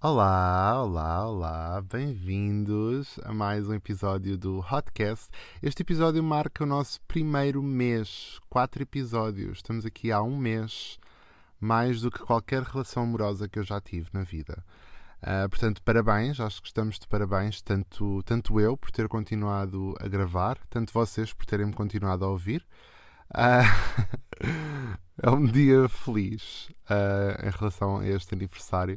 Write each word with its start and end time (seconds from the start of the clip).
Olá, 0.00 0.80
olá, 0.80 1.28
olá, 1.28 1.82
bem-vindos 1.82 3.18
a 3.24 3.34
mais 3.34 3.68
um 3.68 3.74
episódio 3.74 4.38
do 4.38 4.60
Hotcast. 4.60 5.28
Este 5.60 5.82
episódio 5.82 6.22
marca 6.22 6.62
o 6.62 6.66
nosso 6.68 7.00
primeiro 7.08 7.60
mês, 7.60 8.38
quatro 8.48 8.80
episódios. 8.80 9.58
Estamos 9.58 9.84
aqui 9.84 10.12
há 10.12 10.22
um 10.22 10.36
mês, 10.36 11.00
mais 11.58 12.00
do 12.00 12.12
que 12.12 12.20
qualquer 12.20 12.62
relação 12.62 13.02
amorosa 13.02 13.48
que 13.48 13.58
eu 13.58 13.64
já 13.64 13.80
tive 13.80 14.08
na 14.12 14.22
vida. 14.22 14.64
Uh, 15.20 15.48
portanto, 15.48 15.82
parabéns, 15.82 16.38
acho 16.38 16.62
que 16.62 16.68
estamos 16.68 16.96
de 16.96 17.08
parabéns, 17.08 17.60
tanto, 17.60 18.22
tanto 18.22 18.60
eu 18.60 18.76
por 18.76 18.92
ter 18.92 19.08
continuado 19.08 19.96
a 19.98 20.06
gravar, 20.06 20.58
tanto 20.70 20.92
vocês 20.92 21.32
por 21.32 21.44
terem-me 21.44 21.72
continuado 21.72 22.24
a 22.24 22.28
ouvir. 22.28 22.64
Uh, 23.30 23.66
é 25.20 25.28
um 25.28 25.44
dia 25.44 25.88
feliz 25.88 26.68
uh, 26.88 27.44
em 27.44 27.50
relação 27.50 27.98
a 27.98 28.06
este 28.06 28.32
aniversário 28.32 28.96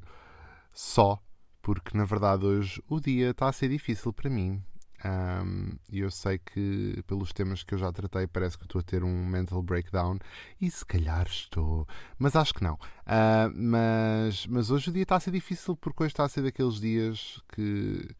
só, 0.72 1.22
porque 1.62 1.98
na 1.98 2.06
verdade 2.06 2.46
hoje 2.46 2.82
o 2.88 3.00
dia 3.00 3.32
está 3.32 3.50
a 3.50 3.54
ser 3.54 3.70
difícil 3.70 4.14
para 4.14 4.30
mim. 4.30 4.64
E 5.92 6.00
eu 6.00 6.12
sei 6.12 6.38
que 6.38 7.04
pelos 7.08 7.34
temas 7.34 7.64
que 7.64 7.74
eu 7.74 7.78
já 7.80 7.92
tratei 7.92 8.28
parece 8.28 8.58
que 8.58 8.66
estou 8.66 8.80
a 8.80 8.84
ter 8.84 9.04
um 9.04 9.26
mental 9.26 9.62
breakdown 9.62 10.20
e 10.60 10.70
se 10.70 10.86
calhar 10.86 11.26
estou, 11.28 11.88
mas 12.20 12.36
acho 12.36 12.54
que 12.54 12.64
não. 12.64 12.76
Uh, 12.76 13.52
mas, 13.56 14.46
mas 14.46 14.70
hoje 14.70 14.90
o 14.90 14.94
dia 14.94 15.04
está 15.04 15.16
a 15.16 15.20
ser 15.20 15.32
difícil 15.32 15.76
porque 15.76 16.04
hoje 16.04 16.14
está 16.14 16.24
a 16.24 16.30
ser 16.30 16.44
daqueles 16.44 16.80
dias 16.80 17.42
que 17.54 18.16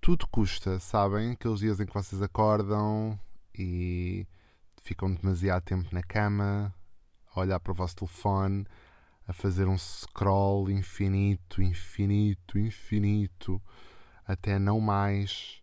tudo 0.00 0.26
custa, 0.28 0.80
sabem? 0.80 1.32
Aqueles 1.32 1.60
dias 1.60 1.78
em 1.78 1.86
que 1.86 1.94
vocês 1.94 2.22
acordam 2.22 3.18
e 3.54 4.26
ficam 4.82 5.12
demasiado 5.12 5.62
tempo 5.62 5.88
na 5.92 6.02
cama, 6.02 6.74
a 7.34 7.40
olhar 7.40 7.60
para 7.60 7.72
o 7.72 7.74
vosso 7.74 7.96
telefone 7.96 8.66
a 9.28 9.32
fazer 9.34 9.68
um 9.68 9.76
scroll 9.76 10.70
infinito, 10.70 11.62
infinito, 11.62 12.58
infinito, 12.58 13.62
até 14.26 14.58
não 14.58 14.80
mais. 14.80 15.60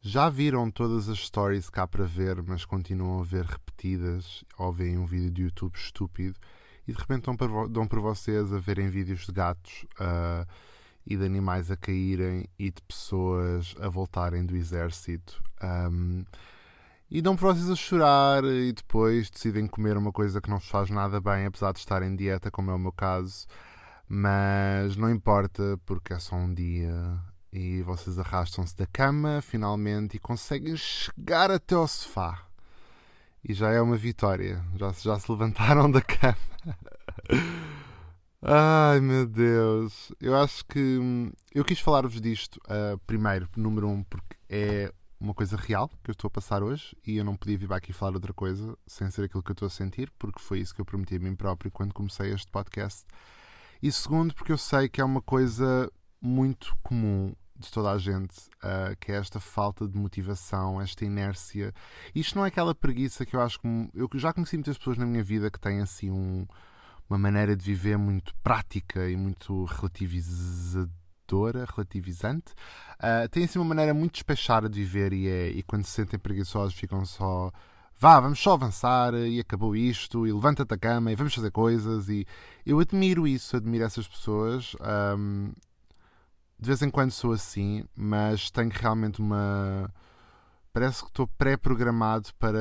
Já 0.00 0.30
viram 0.30 0.70
todas 0.70 1.08
as 1.08 1.18
stories 1.18 1.68
cá 1.68 1.86
para 1.86 2.06
ver, 2.06 2.42
mas 2.42 2.64
continuam 2.64 3.20
a 3.20 3.24
ver 3.24 3.44
repetidas, 3.44 4.42
ou 4.58 4.72
veem 4.72 4.96
um 4.96 5.04
vídeo 5.04 5.30
de 5.30 5.42
YouTube 5.42 5.76
estúpido 5.76 6.38
e 6.88 6.92
de 6.92 6.98
repente 6.98 7.24
dão 7.24 7.36
para, 7.36 7.68
dão 7.68 7.86
para 7.86 8.00
vocês 8.00 8.52
a 8.52 8.58
verem 8.58 8.88
vídeos 8.88 9.26
de 9.26 9.32
gatos 9.32 9.84
uh, 10.00 10.46
e 11.04 11.16
de 11.16 11.24
animais 11.24 11.70
a 11.70 11.76
caírem 11.76 12.48
e 12.58 12.70
de 12.70 12.80
pessoas 12.82 13.74
a 13.80 13.88
voltarem 13.88 14.46
do 14.46 14.56
exército. 14.56 15.42
Um, 15.62 16.24
e 17.10 17.22
dão 17.22 17.36
vocês 17.36 17.70
a 17.70 17.76
chorar 17.76 18.44
e 18.44 18.72
depois 18.72 19.30
decidem 19.30 19.66
comer 19.66 19.96
uma 19.96 20.12
coisa 20.12 20.40
que 20.40 20.50
não 20.50 20.58
vos 20.58 20.68
faz 20.68 20.90
nada 20.90 21.20
bem, 21.20 21.46
apesar 21.46 21.72
de 21.72 21.78
estar 21.78 22.02
em 22.02 22.16
dieta, 22.16 22.50
como 22.50 22.70
é 22.70 22.74
o 22.74 22.78
meu 22.78 22.92
caso. 22.92 23.46
Mas 24.08 24.96
não 24.96 25.10
importa, 25.10 25.78
porque 25.84 26.12
é 26.12 26.18
só 26.18 26.36
um 26.36 26.52
dia 26.52 26.92
e 27.52 27.82
vocês 27.82 28.18
arrastam-se 28.18 28.76
da 28.76 28.86
cama 28.86 29.40
finalmente 29.40 30.16
e 30.16 30.20
conseguem 30.20 30.76
chegar 30.76 31.50
até 31.50 31.74
ao 31.74 31.88
sofá. 31.88 32.42
E 33.48 33.54
já 33.54 33.70
é 33.70 33.80
uma 33.80 33.96
vitória. 33.96 34.62
Já, 34.74 34.92
já 34.92 35.18
se 35.18 35.30
levantaram 35.30 35.90
da 35.90 36.02
cama. 36.02 36.36
Ai 38.42 39.00
meu 39.00 39.26
Deus. 39.26 40.12
Eu 40.20 40.36
acho 40.36 40.64
que. 40.66 40.98
Hum, 40.98 41.32
eu 41.54 41.64
quis 41.64 41.80
falar-vos 41.80 42.20
disto, 42.20 42.60
uh, 42.66 42.98
primeiro, 43.06 43.48
número 43.56 43.88
um, 43.88 44.02
porque 44.04 44.36
é 44.48 44.92
uma 45.18 45.34
coisa 45.34 45.56
real 45.56 45.88
que 46.02 46.10
eu 46.10 46.12
estou 46.12 46.28
a 46.28 46.30
passar 46.30 46.62
hoje 46.62 46.96
e 47.06 47.16
eu 47.16 47.24
não 47.24 47.36
podia 47.36 47.56
vir 47.56 47.72
aqui 47.72 47.92
falar 47.92 48.14
outra 48.14 48.32
coisa 48.32 48.76
sem 48.86 49.10
ser 49.10 49.24
aquilo 49.24 49.42
que 49.42 49.50
eu 49.50 49.54
estou 49.54 49.66
a 49.66 49.70
sentir, 49.70 50.10
porque 50.18 50.40
foi 50.40 50.60
isso 50.60 50.74
que 50.74 50.80
eu 50.80 50.84
prometi 50.84 51.16
a 51.16 51.18
mim 51.18 51.34
próprio 51.34 51.70
quando 51.70 51.94
comecei 51.94 52.32
este 52.32 52.50
podcast. 52.50 53.04
E 53.82 53.90
segundo, 53.90 54.34
porque 54.34 54.52
eu 54.52 54.58
sei 54.58 54.88
que 54.88 55.00
é 55.00 55.04
uma 55.04 55.22
coisa 55.22 55.90
muito 56.20 56.76
comum 56.82 57.34
de 57.58 57.70
toda 57.70 57.90
a 57.90 57.98
gente, 57.98 58.36
uh, 58.62 58.94
que 59.00 59.10
é 59.12 59.16
esta 59.16 59.40
falta 59.40 59.88
de 59.88 59.96
motivação, 59.96 60.80
esta 60.80 61.04
inércia. 61.04 61.72
Isto 62.14 62.36
não 62.36 62.44
é 62.44 62.48
aquela 62.48 62.74
preguiça 62.74 63.24
que 63.24 63.34
eu 63.34 63.40
acho 63.40 63.58
que. 63.58 63.66
Eu 63.94 64.08
já 64.14 64.32
conheci 64.32 64.56
muitas 64.56 64.76
pessoas 64.76 64.98
na 64.98 65.06
minha 65.06 65.24
vida 65.24 65.50
que 65.50 65.58
têm 65.58 65.80
assim 65.80 66.10
um, 66.10 66.46
uma 67.08 67.18
maneira 67.18 67.56
de 67.56 67.64
viver 67.64 67.96
muito 67.96 68.34
prática 68.42 69.08
e 69.08 69.16
muito 69.16 69.64
relativizadora 69.64 71.05
relativizante. 71.76 72.52
Uh, 72.98 73.28
tem 73.30 73.44
assim 73.44 73.58
uma 73.58 73.64
maneira 73.64 73.92
muito 73.92 74.14
despechada 74.14 74.68
de 74.68 74.80
viver 74.80 75.12
e, 75.12 75.28
é, 75.28 75.48
e 75.48 75.62
quando 75.62 75.84
se 75.84 75.90
sentem 75.90 76.18
preguiçosos 76.18 76.74
ficam 76.74 77.04
só 77.04 77.50
vá, 77.98 78.20
vamos 78.20 78.38
só 78.38 78.52
avançar 78.54 79.14
e 79.14 79.40
acabou 79.40 79.74
isto, 79.74 80.26
e 80.26 80.32
levanta-te 80.32 80.68
da 80.68 80.78
cama 80.78 81.10
e 81.10 81.16
vamos 81.16 81.34
fazer 81.34 81.50
coisas. 81.50 82.08
E 82.08 82.26
eu 82.64 82.78
admiro 82.80 83.26
isso, 83.26 83.56
admiro 83.56 83.84
essas 83.84 84.06
pessoas. 84.06 84.74
Um, 85.18 85.52
de 86.58 86.66
vez 86.66 86.82
em 86.82 86.90
quando 86.90 87.10
sou 87.10 87.32
assim, 87.32 87.84
mas 87.94 88.50
tenho 88.50 88.70
realmente 88.70 89.20
uma. 89.20 89.92
Parece 90.72 91.02
que 91.02 91.08
estou 91.08 91.26
pré-programado 91.26 92.28
para 92.38 92.58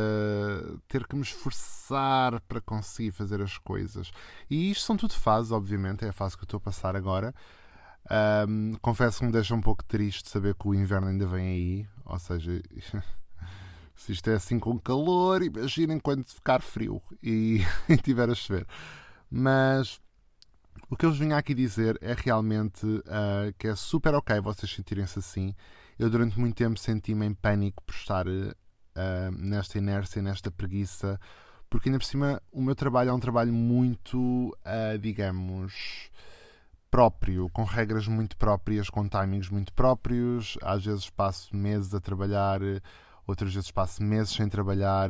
ter 0.87 1.05
que 1.05 1.15
me 1.17 1.21
esforçar 1.21 2.39
para 2.41 2.61
conseguir 2.61 3.11
fazer 3.11 3.41
as 3.41 3.57
coisas. 3.57 4.09
E 4.49 4.71
isto 4.71 4.85
são 4.85 4.95
tudo 4.95 5.13
fases, 5.13 5.51
obviamente, 5.51 6.05
é 6.05 6.09
a 6.09 6.13
fase 6.13 6.37
que 6.37 6.43
eu 6.43 6.45
estou 6.45 6.57
a 6.57 6.61
passar 6.61 6.95
agora. 6.95 7.35
Um, 8.09 8.73
confesso 8.81 9.19
que 9.19 9.25
me 9.25 9.31
deixa 9.31 9.55
um 9.55 9.61
pouco 9.61 9.83
triste 9.83 10.29
saber 10.29 10.53
que 10.55 10.67
o 10.67 10.75
inverno 10.75 11.07
ainda 11.07 11.25
vem 11.25 11.47
aí. 11.47 11.87
Ou 12.05 12.19
seja, 12.19 12.61
se 13.95 14.11
isto 14.11 14.29
é 14.29 14.35
assim 14.35 14.59
com 14.59 14.79
calor, 14.79 15.41
imaginem 15.41 15.99
quando 15.99 16.25
ficar 16.25 16.61
frio 16.61 17.01
e, 17.23 17.61
tiver 18.03 18.29
a 18.29 18.35
chover. 18.35 18.67
Mas 19.29 19.99
o 20.89 20.95
que 20.95 21.05
eu 21.05 21.09
vos 21.09 21.19
vim 21.19 21.31
aqui 21.31 21.53
dizer 21.53 21.97
é 22.01 22.13
realmente 22.13 22.85
uh, 22.85 23.53
que 23.57 23.67
é 23.67 23.75
super 23.75 24.13
ok 24.13 24.39
vocês 24.39 24.71
sentirem-se 24.71 25.19
assim. 25.19 25.55
Eu 25.97 26.09
durante 26.09 26.39
muito 26.39 26.55
tempo 26.55 26.77
senti-me 26.77 27.25
em 27.25 27.33
pânico 27.33 27.81
por 27.83 27.95
estar 27.95 28.27
uh, 28.27 29.31
nesta 29.31 29.77
inércia, 29.77 30.21
nesta 30.21 30.51
preguiça, 30.51 31.19
porque 31.69 31.89
ainda 31.89 31.97
por 31.97 32.05
cima 32.05 32.41
o 32.51 32.61
meu 32.61 32.75
trabalho 32.75 33.09
é 33.09 33.13
um 33.13 33.19
trabalho 33.19 33.51
muito, 33.51 34.49
uh, 34.49 34.97
digamos, 34.99 36.11
próprio, 36.89 37.49
com 37.49 37.63
regras 37.63 38.07
muito 38.07 38.37
próprias, 38.37 38.89
com 38.89 39.07
timings 39.07 39.49
muito 39.49 39.73
próprios. 39.73 40.57
Às 40.61 40.85
vezes 40.85 41.09
passo 41.09 41.55
meses 41.55 41.93
a 41.93 41.99
trabalhar, 41.99 42.59
outras 43.27 43.53
vezes 43.53 43.71
passo 43.71 44.03
meses 44.03 44.33
sem 44.33 44.47
trabalhar 44.47 45.09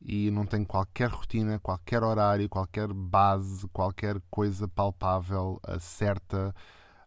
e 0.00 0.30
não 0.30 0.46
tenho 0.46 0.66
qualquer 0.66 1.08
rotina, 1.08 1.58
qualquer 1.58 2.02
horário, 2.02 2.48
qualquer 2.48 2.92
base, 2.92 3.66
qualquer 3.68 4.20
coisa 4.30 4.68
palpável, 4.68 5.60
uh, 5.66 5.80
certa. 5.80 6.54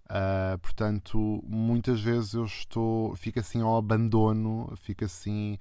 Uh, 0.06 0.58
portanto, 0.59 1.44
muitas 1.48 2.02
vezes 2.02 2.34
eu 2.34 2.46
estou, 2.46 3.16
fico 3.16 3.40
assim 3.40 3.62
ao 3.62 3.78
abandono, 3.78 4.74
fico 4.78 5.06
assim. 5.06 5.58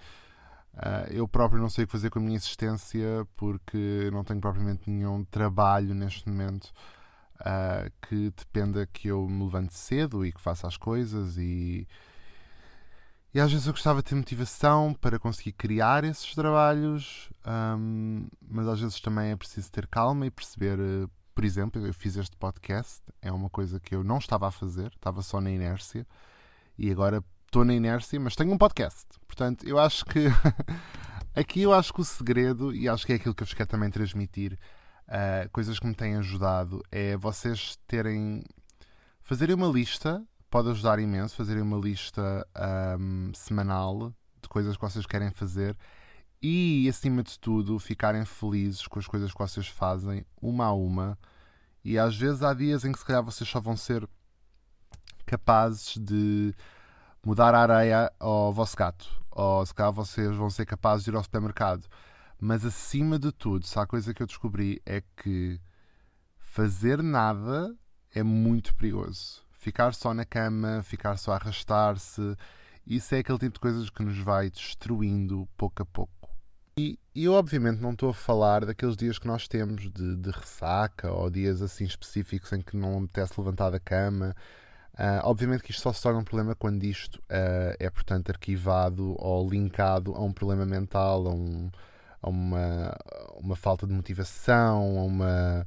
Uh, 0.74 1.10
eu 1.10 1.28
próprio 1.28 1.60
não 1.60 1.68
sei 1.68 1.84
o 1.84 1.86
que 1.86 1.92
fazer 1.92 2.10
com 2.10 2.18
a 2.18 2.22
minha 2.22 2.36
existência 2.36 3.26
porque 3.36 4.10
não 4.12 4.24
tenho 4.24 4.40
propriamente 4.40 4.88
nenhum 4.88 5.24
trabalho 5.24 5.94
neste 5.94 6.28
momento 6.28 6.72
uh, 7.40 7.90
que 8.06 8.30
dependa 8.30 8.86
que 8.86 9.08
eu 9.08 9.28
me 9.28 9.44
levante 9.44 9.74
cedo 9.74 10.24
e 10.24 10.32
que 10.32 10.40
faça 10.40 10.66
as 10.66 10.76
coisas 10.76 11.36
e 11.36 11.86
e 13.34 13.40
às 13.40 13.52
vezes 13.52 13.66
eu 13.66 13.74
gostava 13.74 14.02
de 14.02 14.08
ter 14.08 14.14
motivação 14.14 14.94
para 14.94 15.18
conseguir 15.18 15.52
criar 15.52 16.02
esses 16.02 16.34
trabalhos, 16.34 17.30
um, 17.46 18.26
mas 18.40 18.66
às 18.66 18.80
vezes 18.80 19.00
também 19.00 19.30
é 19.30 19.36
preciso 19.36 19.70
ter 19.70 19.86
calma 19.86 20.26
e 20.26 20.30
perceber. 20.30 20.78
Uh, 20.78 21.10
por 21.34 21.44
exemplo, 21.44 21.86
eu 21.86 21.94
fiz 21.94 22.16
este 22.16 22.36
podcast, 22.36 23.00
é 23.22 23.30
uma 23.30 23.50
coisa 23.50 23.78
que 23.78 23.94
eu 23.94 24.02
não 24.02 24.18
estava 24.18 24.48
a 24.48 24.50
fazer, 24.50 24.90
estava 24.94 25.22
só 25.22 25.40
na 25.40 25.50
inércia, 25.50 26.06
e 26.76 26.90
agora 26.90 27.22
estou 27.46 27.64
na 27.64 27.74
inércia, 27.74 28.18
mas 28.18 28.34
tenho 28.34 28.52
um 28.52 28.58
podcast. 28.58 29.06
Portanto, 29.26 29.68
eu 29.68 29.78
acho 29.78 30.04
que 30.06 30.26
aqui 31.36 31.62
eu 31.62 31.72
acho 31.72 31.92
que 31.92 32.00
o 32.00 32.04
segredo, 32.04 32.74
e 32.74 32.88
acho 32.88 33.06
que 33.06 33.12
é 33.12 33.16
aquilo 33.16 33.34
que 33.34 33.42
eu 33.42 33.46
vos 33.46 33.54
quero 33.54 33.68
também 33.68 33.90
transmitir, 33.90 34.58
uh, 35.08 35.48
coisas 35.50 35.78
que 35.78 35.86
me 35.86 35.94
têm 35.94 36.16
ajudado 36.16 36.82
é 36.90 37.16
vocês 37.16 37.78
terem. 37.86 38.44
fazerem 39.22 39.54
uma 39.54 39.68
lista, 39.68 40.22
pode 40.50 40.70
ajudar 40.70 40.98
imenso, 40.98 41.36
fazerem 41.36 41.62
uma 41.62 41.78
lista 41.78 42.46
um, 42.98 43.32
semanal 43.34 44.12
de 44.40 44.48
coisas 44.48 44.76
que 44.76 44.82
vocês 44.82 45.06
querem 45.06 45.30
fazer 45.30 45.76
e, 46.42 46.88
acima 46.88 47.22
de 47.22 47.38
tudo, 47.38 47.78
ficarem 47.78 48.24
felizes 48.24 48.86
com 48.86 48.98
as 48.98 49.06
coisas 49.06 49.32
que 49.32 49.38
vocês 49.38 49.66
fazem, 49.66 50.24
uma 50.40 50.66
a 50.66 50.72
uma. 50.72 51.18
E 51.84 51.98
às 51.98 52.16
vezes 52.16 52.42
há 52.42 52.54
dias 52.54 52.84
em 52.84 52.92
que 52.92 52.98
se 52.98 53.04
calhar 53.04 53.22
vocês 53.22 53.48
só 53.48 53.60
vão 53.60 53.76
ser 53.76 54.08
capazes 55.26 55.96
de 55.98 56.54
mudar 57.24 57.54
a 57.54 57.60
areia 57.62 58.12
ao 58.20 58.52
vosso 58.52 58.76
gato, 58.76 59.08
ou 59.30 59.66
se 59.66 59.74
calhar 59.74 59.92
vocês 59.92 60.34
vão 60.36 60.48
ser 60.48 60.64
capazes 60.64 61.04
de 61.04 61.10
ir 61.10 61.16
ao 61.16 61.22
supermercado 61.22 61.86
mas 62.40 62.64
acima 62.64 63.18
de 63.18 63.32
tudo, 63.32 63.66
se 63.66 63.78
há 63.78 63.86
coisa 63.86 64.14
que 64.14 64.22
eu 64.22 64.26
descobri 64.26 64.80
é 64.86 65.02
que 65.16 65.60
fazer 66.38 67.02
nada 67.02 67.74
é 68.14 68.22
muito 68.22 68.74
perigoso. 68.74 69.42
Ficar 69.50 69.92
só 69.94 70.14
na 70.14 70.24
cama, 70.24 70.82
ficar 70.82 71.16
só 71.16 71.32
a 71.32 71.36
arrastar-se, 71.36 72.36
isso 72.86 73.14
é 73.14 73.18
aquele 73.18 73.38
tipo 73.38 73.54
de 73.54 73.60
coisas 73.60 73.90
que 73.90 74.02
nos 74.02 74.18
vai 74.18 74.50
destruindo 74.50 75.48
pouco 75.56 75.82
a 75.82 75.86
pouco. 75.86 76.30
E, 76.78 76.96
eu, 77.14 77.32
obviamente, 77.32 77.80
não 77.80 77.90
estou 77.90 78.10
a 78.10 78.14
falar 78.14 78.64
daqueles 78.64 78.96
dias 78.96 79.18
que 79.18 79.26
nós 79.26 79.48
temos 79.48 79.90
de, 79.90 80.16
de 80.16 80.30
ressaca 80.30 81.10
ou 81.10 81.28
dias 81.28 81.60
assim 81.60 81.84
específicos 81.84 82.52
em 82.52 82.60
que 82.60 82.76
não 82.76 82.98
apetece 82.98 83.34
levantar 83.36 83.70
da 83.70 83.80
cama. 83.80 84.34
Uh, 84.94 85.22
obviamente 85.24 85.62
que 85.62 85.70
isto 85.70 85.82
só 85.82 85.92
se 85.92 86.02
torna 86.02 86.20
um 86.20 86.24
problema 86.24 86.54
quando 86.54 86.82
isto 86.84 87.16
uh, 87.16 87.74
é, 87.78 87.90
portanto, 87.90 88.30
arquivado 88.30 89.14
ou 89.18 89.48
linkado 89.48 90.14
a 90.14 90.22
um 90.22 90.32
problema 90.32 90.64
mental, 90.64 91.26
a, 91.26 91.34
um, 91.34 91.70
a 92.22 92.28
uma, 92.28 92.96
uma 93.36 93.56
falta 93.56 93.86
de 93.86 93.92
motivação, 93.92 94.98
a 94.98 95.02
uma. 95.04 95.66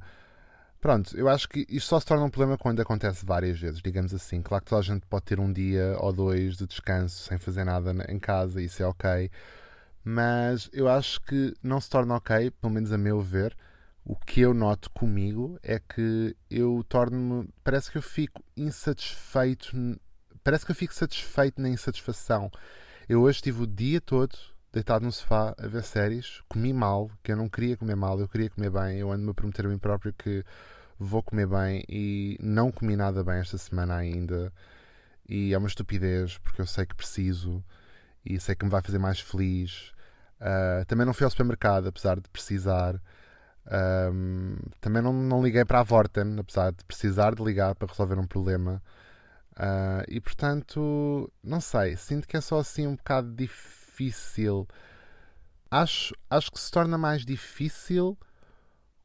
Pronto, 0.80 1.16
eu 1.16 1.28
acho 1.28 1.48
que 1.48 1.64
isto 1.68 1.88
só 1.88 2.00
se 2.00 2.06
torna 2.06 2.24
um 2.24 2.30
problema 2.30 2.58
quando 2.58 2.80
acontece 2.80 3.24
várias 3.24 3.58
vezes, 3.58 3.80
digamos 3.80 4.12
assim. 4.12 4.42
Claro 4.42 4.64
que 4.64 4.70
toda 4.70 4.80
a 4.80 4.84
gente 4.84 5.06
pode 5.06 5.24
ter 5.24 5.38
um 5.38 5.52
dia 5.52 5.96
ou 6.00 6.12
dois 6.12 6.56
de 6.56 6.66
descanso 6.66 7.22
sem 7.22 7.38
fazer 7.38 7.64
nada 7.64 7.94
em 8.08 8.18
casa, 8.18 8.60
isso 8.60 8.82
é 8.82 8.86
ok. 8.86 9.30
Mas 10.04 10.68
eu 10.72 10.88
acho 10.88 11.20
que 11.20 11.54
não 11.62 11.80
se 11.80 11.88
torna 11.88 12.16
ok, 12.16 12.50
pelo 12.50 12.72
menos 12.72 12.92
a 12.92 12.98
meu 12.98 13.20
ver, 13.20 13.56
o 14.04 14.16
que 14.16 14.40
eu 14.40 14.52
noto 14.52 14.90
comigo 14.90 15.58
é 15.62 15.78
que 15.78 16.36
eu 16.50 16.84
torno-me. 16.88 17.48
Parece 17.62 17.90
que 17.90 17.98
eu 17.98 18.02
fico 18.02 18.42
insatisfeito. 18.56 19.70
Parece 20.42 20.66
que 20.66 20.72
eu 20.72 20.76
fico 20.76 20.92
satisfeito 20.92 21.62
na 21.62 21.68
insatisfação. 21.68 22.50
Eu 23.08 23.22
hoje 23.22 23.36
estive 23.36 23.62
o 23.62 23.66
dia 23.66 24.00
todo 24.00 24.36
deitado 24.72 25.04
no 25.04 25.12
sofá 25.12 25.54
a 25.58 25.66
ver 25.66 25.82
séries, 25.84 26.40
comi 26.48 26.72
mal, 26.72 27.10
que 27.22 27.32
eu 27.32 27.36
não 27.36 27.48
queria 27.48 27.76
comer 27.76 27.94
mal, 27.94 28.18
eu 28.18 28.28
queria 28.28 28.48
comer 28.48 28.70
bem. 28.70 28.98
Eu 28.98 29.12
ando-me 29.12 29.30
a 29.30 29.34
prometer 29.34 29.66
a 29.66 29.68
mim 29.68 29.78
próprio 29.78 30.12
que 30.12 30.44
vou 30.98 31.22
comer 31.22 31.46
bem 31.46 31.84
e 31.88 32.38
não 32.40 32.72
comi 32.72 32.96
nada 32.96 33.22
bem 33.22 33.36
esta 33.36 33.58
semana 33.58 33.96
ainda. 33.96 34.52
E 35.28 35.52
é 35.52 35.58
uma 35.58 35.68
estupidez, 35.68 36.38
porque 36.38 36.60
eu 36.60 36.66
sei 36.66 36.86
que 36.86 36.94
preciso 36.94 37.62
e 38.24 38.40
sei 38.40 38.54
que 38.54 38.64
me 38.64 38.70
vai 38.70 38.82
fazer 38.82 38.98
mais 38.98 39.20
feliz. 39.20 39.92
Uh, 40.40 40.84
também 40.86 41.06
não 41.06 41.14
fui 41.14 41.24
ao 41.24 41.30
supermercado, 41.30 41.88
apesar 41.88 42.18
de 42.18 42.28
precisar. 42.30 43.00
Um, 44.10 44.56
também 44.80 45.02
não, 45.02 45.12
não 45.12 45.42
liguei 45.42 45.64
para 45.64 45.80
a 45.80 45.82
Vorten, 45.82 46.38
apesar 46.38 46.72
de 46.72 46.84
precisar 46.84 47.34
de 47.34 47.42
ligar 47.42 47.74
para 47.74 47.88
resolver 47.88 48.18
um 48.18 48.26
problema. 48.26 48.82
Uh, 49.52 50.02
e 50.08 50.20
portanto, 50.20 51.30
não 51.44 51.60
sei, 51.60 51.96
sinto 51.96 52.26
que 52.26 52.36
é 52.36 52.40
só 52.40 52.58
assim 52.58 52.86
um 52.86 52.96
bocado 52.96 53.32
difícil. 53.34 53.81
Acho, 55.70 56.14
acho 56.28 56.50
que 56.50 56.60
se 56.60 56.70
torna 56.70 56.98
mais 56.98 57.24
difícil 57.24 58.18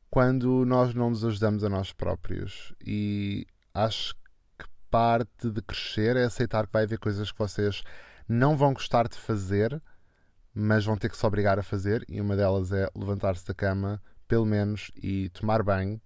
quando 0.10 0.66
nós 0.66 0.94
não 0.94 1.10
nos 1.10 1.24
ajudamos 1.24 1.64
a 1.64 1.70
nós 1.70 1.94
próprios. 1.94 2.74
E 2.86 3.46
acho 3.74 4.16
que 4.58 4.66
parte 4.90 5.50
de 5.50 5.62
crescer 5.62 6.16
é 6.16 6.24
aceitar 6.24 6.68
que 6.68 6.74
vai 6.74 6.84
haver 6.84 7.00
coisas 7.00 7.32
que 7.32 7.40
vocês 7.40 7.84
não 8.28 8.58
vão 8.58 8.74
gostar 8.74 9.08
de 9.08 9.18
fazer, 9.18 9.82
mas 10.54 10.86
vão 10.86 10.98
ter 10.98 11.10
que 11.10 11.18
se 11.18 11.26
obrigar 11.26 11.60
a 11.60 11.64
fazer. 11.64 12.06
E 12.10 12.20
uma 12.20 12.36
delas 12.36 12.72
é 12.72 12.90
levantar-se 12.96 13.48
da 13.48 13.54
cama, 13.54 14.02
pelo 14.28 14.46
menos, 14.46 14.92
e 14.96 15.30
tomar 15.30 15.64
banho 15.64 16.02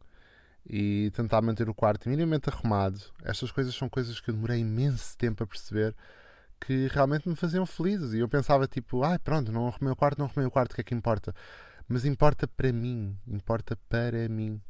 e 0.65 1.11
tentar 1.15 1.41
manter 1.41 1.69
o 1.69 1.73
quarto 1.73 2.07
minimamente 2.07 2.49
arrumado. 2.49 3.01
Estas 3.23 3.51
coisas 3.51 3.73
são 3.73 3.89
coisas 3.89 4.19
que 4.19 4.29
eu 4.29 4.35
demorei 4.35 4.59
imenso 4.59 5.17
tempo 5.17 5.43
a 5.43 5.47
perceber 5.47 5.95
que 6.65 6.87
realmente 6.87 7.27
me 7.27 7.35
faziam 7.35 7.65
felizes. 7.65 8.13
E 8.13 8.19
eu 8.19 8.29
pensava 8.29 8.67
tipo, 8.67 9.03
ai 9.03 9.15
ah, 9.15 9.19
pronto, 9.19 9.51
não 9.51 9.67
arrumei 9.67 9.91
o 9.91 9.95
quarto, 9.95 10.19
não 10.19 10.27
arrumei 10.27 10.47
o 10.47 10.51
quarto, 10.51 10.73
o 10.73 10.75
que 10.75 10.81
é 10.81 10.83
que 10.83 10.95
importa? 10.95 11.33
Mas 11.87 12.05
importa 12.05 12.47
para 12.47 12.71
mim, 12.71 13.17
importa 13.27 13.77
para 13.89 14.29
mim. 14.29 14.61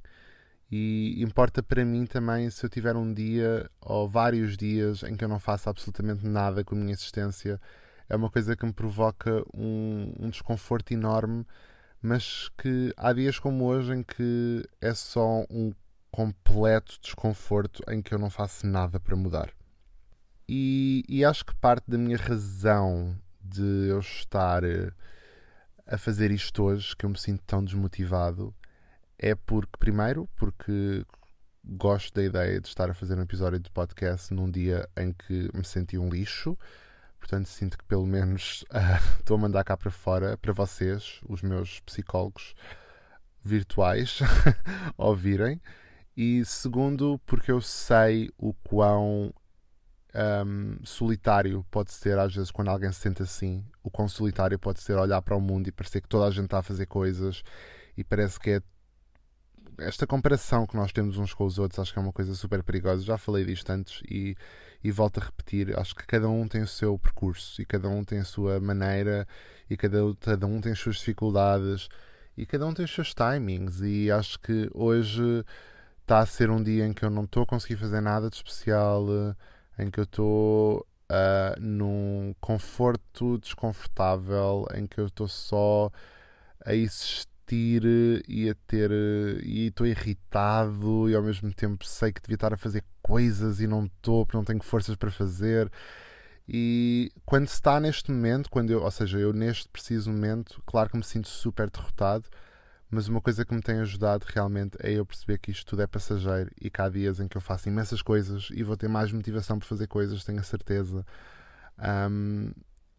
E 0.71 1.21
importa 1.21 1.61
para 1.61 1.83
mim 1.85 2.05
também 2.05 2.49
se 2.49 2.65
eu 2.65 2.69
tiver 2.69 2.95
um 2.95 3.13
dia 3.13 3.69
ou 3.81 4.07
vários 4.09 4.55
dias 4.57 5.03
em 5.03 5.15
que 5.15 5.23
eu 5.23 5.27
não 5.29 5.39
faço 5.39 5.69
absolutamente 5.69 6.25
nada 6.25 6.63
com 6.63 6.75
a 6.75 6.77
minha 6.77 6.93
existência. 6.93 7.59
É 8.09 8.15
uma 8.15 8.29
coisa 8.29 8.55
que 8.55 8.65
me 8.65 8.73
provoca 8.73 9.43
um, 9.53 10.13
um 10.19 10.29
desconforto 10.29 10.93
enorme 10.93 11.45
mas 12.01 12.49
que 12.57 12.93
há 12.97 13.13
dias 13.13 13.37
como 13.37 13.65
hoje 13.65 13.93
em 13.93 14.03
que 14.03 14.67
é 14.81 14.93
só 14.93 15.45
um 15.49 15.71
completo 16.09 16.99
desconforto 17.01 17.83
em 17.89 18.01
que 18.01 18.13
eu 18.13 18.19
não 18.19 18.29
faço 18.29 18.65
nada 18.65 18.99
para 18.99 19.15
mudar. 19.15 19.51
E, 20.53 21.05
e 21.07 21.23
acho 21.23 21.45
que 21.45 21.55
parte 21.55 21.89
da 21.89 21.97
minha 21.97 22.17
razão 22.17 23.17
de 23.41 23.87
eu 23.87 23.99
estar 23.99 24.65
eh, 24.65 24.91
a 25.87 25.97
fazer 25.97 26.29
isto 26.29 26.63
hoje, 26.63 26.93
que 26.93 27.05
eu 27.05 27.09
me 27.09 27.17
sinto 27.17 27.41
tão 27.47 27.63
desmotivado, 27.63 28.53
é 29.17 29.33
porque, 29.33 29.77
primeiro, 29.79 30.27
porque 30.35 31.05
gosto 31.63 32.13
da 32.13 32.23
ideia 32.23 32.59
de 32.59 32.67
estar 32.67 32.89
a 32.89 32.93
fazer 32.93 33.17
um 33.17 33.21
episódio 33.21 33.59
de 33.59 33.71
podcast 33.71 34.33
num 34.33 34.51
dia 34.51 34.89
em 34.97 35.13
que 35.13 35.49
me 35.53 35.63
senti 35.63 35.97
um 35.97 36.09
lixo 36.09 36.57
Portanto, 37.21 37.47
sinto 37.47 37.77
que 37.77 37.85
pelo 37.85 38.05
menos 38.05 38.63
uh, 38.63 38.97
estou 39.21 39.37
a 39.37 39.39
mandar 39.39 39.63
cá 39.63 39.77
para 39.77 39.91
fora, 39.91 40.35
para 40.37 40.51
vocês, 40.51 41.21
os 41.29 41.41
meus 41.41 41.79
psicólogos 41.81 42.55
virtuais, 43.43 44.19
ouvirem. 44.97 45.61
E 46.17 46.43
segundo, 46.43 47.21
porque 47.25 47.51
eu 47.51 47.61
sei 47.61 48.29
o 48.37 48.53
quão 48.55 49.33
um, 50.45 50.77
solitário 50.83 51.65
pode 51.71 51.91
ser, 51.91 52.17
às 52.17 52.33
vezes, 52.33 52.51
quando 52.51 52.69
alguém 52.69 52.91
se 52.91 52.99
sente 52.99 53.23
assim. 53.23 53.65
O 53.83 53.89
quão 53.89 54.07
solitário 54.07 54.57
pode 54.59 54.81
ser 54.81 54.97
olhar 54.97 55.21
para 55.21 55.35
o 55.35 55.41
mundo 55.41 55.67
e 55.67 55.71
parecer 55.71 56.01
que 56.01 56.07
toda 56.07 56.25
a 56.25 56.31
gente 56.31 56.45
está 56.45 56.59
a 56.59 56.63
fazer 56.63 56.85
coisas 56.85 57.43
e 57.97 58.03
parece 58.03 58.39
que 58.39 58.51
é. 58.51 58.61
Esta 59.77 60.05
comparação 60.05 60.67
que 60.67 60.75
nós 60.75 60.91
temos 60.91 61.17
uns 61.17 61.33
com 61.33 61.45
os 61.45 61.57
outros 61.57 61.79
acho 61.79 61.93
que 61.93 61.97
é 61.97 62.01
uma 62.01 62.11
coisa 62.11 62.35
super 62.35 62.61
perigosa. 62.61 63.03
Já 63.03 63.17
falei 63.17 63.45
disto 63.45 63.69
antes 63.69 64.01
e 64.07 64.35
e 64.83 64.91
volto 64.91 65.19
a 65.19 65.23
repetir, 65.23 65.77
acho 65.77 65.95
que 65.95 66.05
cada 66.05 66.27
um 66.27 66.47
tem 66.47 66.61
o 66.61 66.67
seu 66.67 66.97
percurso 66.97 67.61
e 67.61 67.65
cada 67.65 67.87
um 67.87 68.03
tem 68.03 68.19
a 68.19 68.25
sua 68.25 68.59
maneira 68.59 69.27
e 69.69 69.77
cada, 69.77 69.99
cada 70.19 70.47
um 70.47 70.59
tem 70.59 70.71
as 70.71 70.79
suas 70.79 70.97
dificuldades 70.97 71.87
e 72.35 72.45
cada 72.45 72.65
um 72.65 72.73
tem 72.73 72.85
os 72.85 72.93
seus 72.93 73.13
timings 73.13 73.81
e 73.81 74.09
acho 74.09 74.39
que 74.39 74.69
hoje 74.73 75.45
está 76.01 76.19
a 76.19 76.25
ser 76.25 76.49
um 76.49 76.61
dia 76.61 76.85
em 76.85 76.93
que 76.93 77.05
eu 77.05 77.09
não 77.09 77.25
estou 77.25 77.43
a 77.43 77.45
conseguir 77.45 77.77
fazer 77.77 78.01
nada 78.01 78.29
de 78.29 78.35
especial, 78.37 79.05
em 79.81 79.89
que 79.89 79.99
eu 79.99 80.03
estou 80.03 80.87
uh, 81.09 81.59
num 81.59 82.33
conforto 82.39 83.37
desconfortável, 83.39 84.67
em 84.75 84.85
que 84.87 84.99
eu 84.99 85.07
estou 85.07 85.27
só 85.27 85.91
a 86.65 86.73
existir 86.75 87.83
e 88.27 88.49
a 88.49 88.55
ter 88.67 88.91
e 89.43 89.67
estou 89.67 89.85
irritado 89.85 91.09
e 91.09 91.15
ao 91.15 91.23
mesmo 91.23 91.53
tempo 91.53 91.85
sei 91.85 92.11
que 92.13 92.21
devia 92.21 92.35
estar 92.35 92.53
a 92.53 92.57
fazer 92.57 92.83
coisas 93.01 93.59
e 93.59 93.67
não 93.67 93.85
estou, 93.85 94.25
porque 94.25 94.37
não 94.37 94.45
tenho 94.45 94.63
forças 94.63 94.95
para 94.95 95.11
fazer. 95.11 95.71
E 96.47 97.11
quando 97.25 97.47
se 97.47 97.55
está 97.55 97.79
neste 97.79 98.11
momento, 98.11 98.49
quando 98.49 98.71
eu, 98.71 98.83
ou 98.83 98.91
seja, 98.91 99.17
eu 99.17 99.33
neste 99.33 99.67
preciso 99.69 100.11
momento, 100.11 100.61
claro 100.65 100.89
que 100.89 100.97
me 100.97 101.03
sinto 101.03 101.27
super 101.27 101.69
derrotado, 101.69 102.29
mas 102.91 103.07
uma 103.07 103.21
coisa 103.21 103.45
que 103.45 103.53
me 103.53 103.61
tem 103.61 103.79
ajudado 103.79 104.25
realmente 104.27 104.77
é 104.81 104.91
eu 104.91 105.05
perceber 105.05 105.37
que 105.37 105.49
isto 105.49 105.65
tudo 105.65 105.81
é 105.81 105.87
passageiro 105.87 106.51
e 106.59 106.69
que 106.69 106.81
há 106.81 106.89
dias 106.89 107.21
em 107.21 107.27
que 107.27 107.37
eu 107.37 107.41
faço 107.41 107.69
imensas 107.69 108.01
coisas 108.01 108.49
e 108.53 108.63
vou 108.63 108.75
ter 108.75 108.89
mais 108.89 109.13
motivação 109.13 109.57
para 109.57 109.67
fazer 109.67 109.87
coisas, 109.87 110.25
tenho 110.25 110.41
a 110.41 110.43
certeza. 110.43 111.05
Um, 111.79 112.51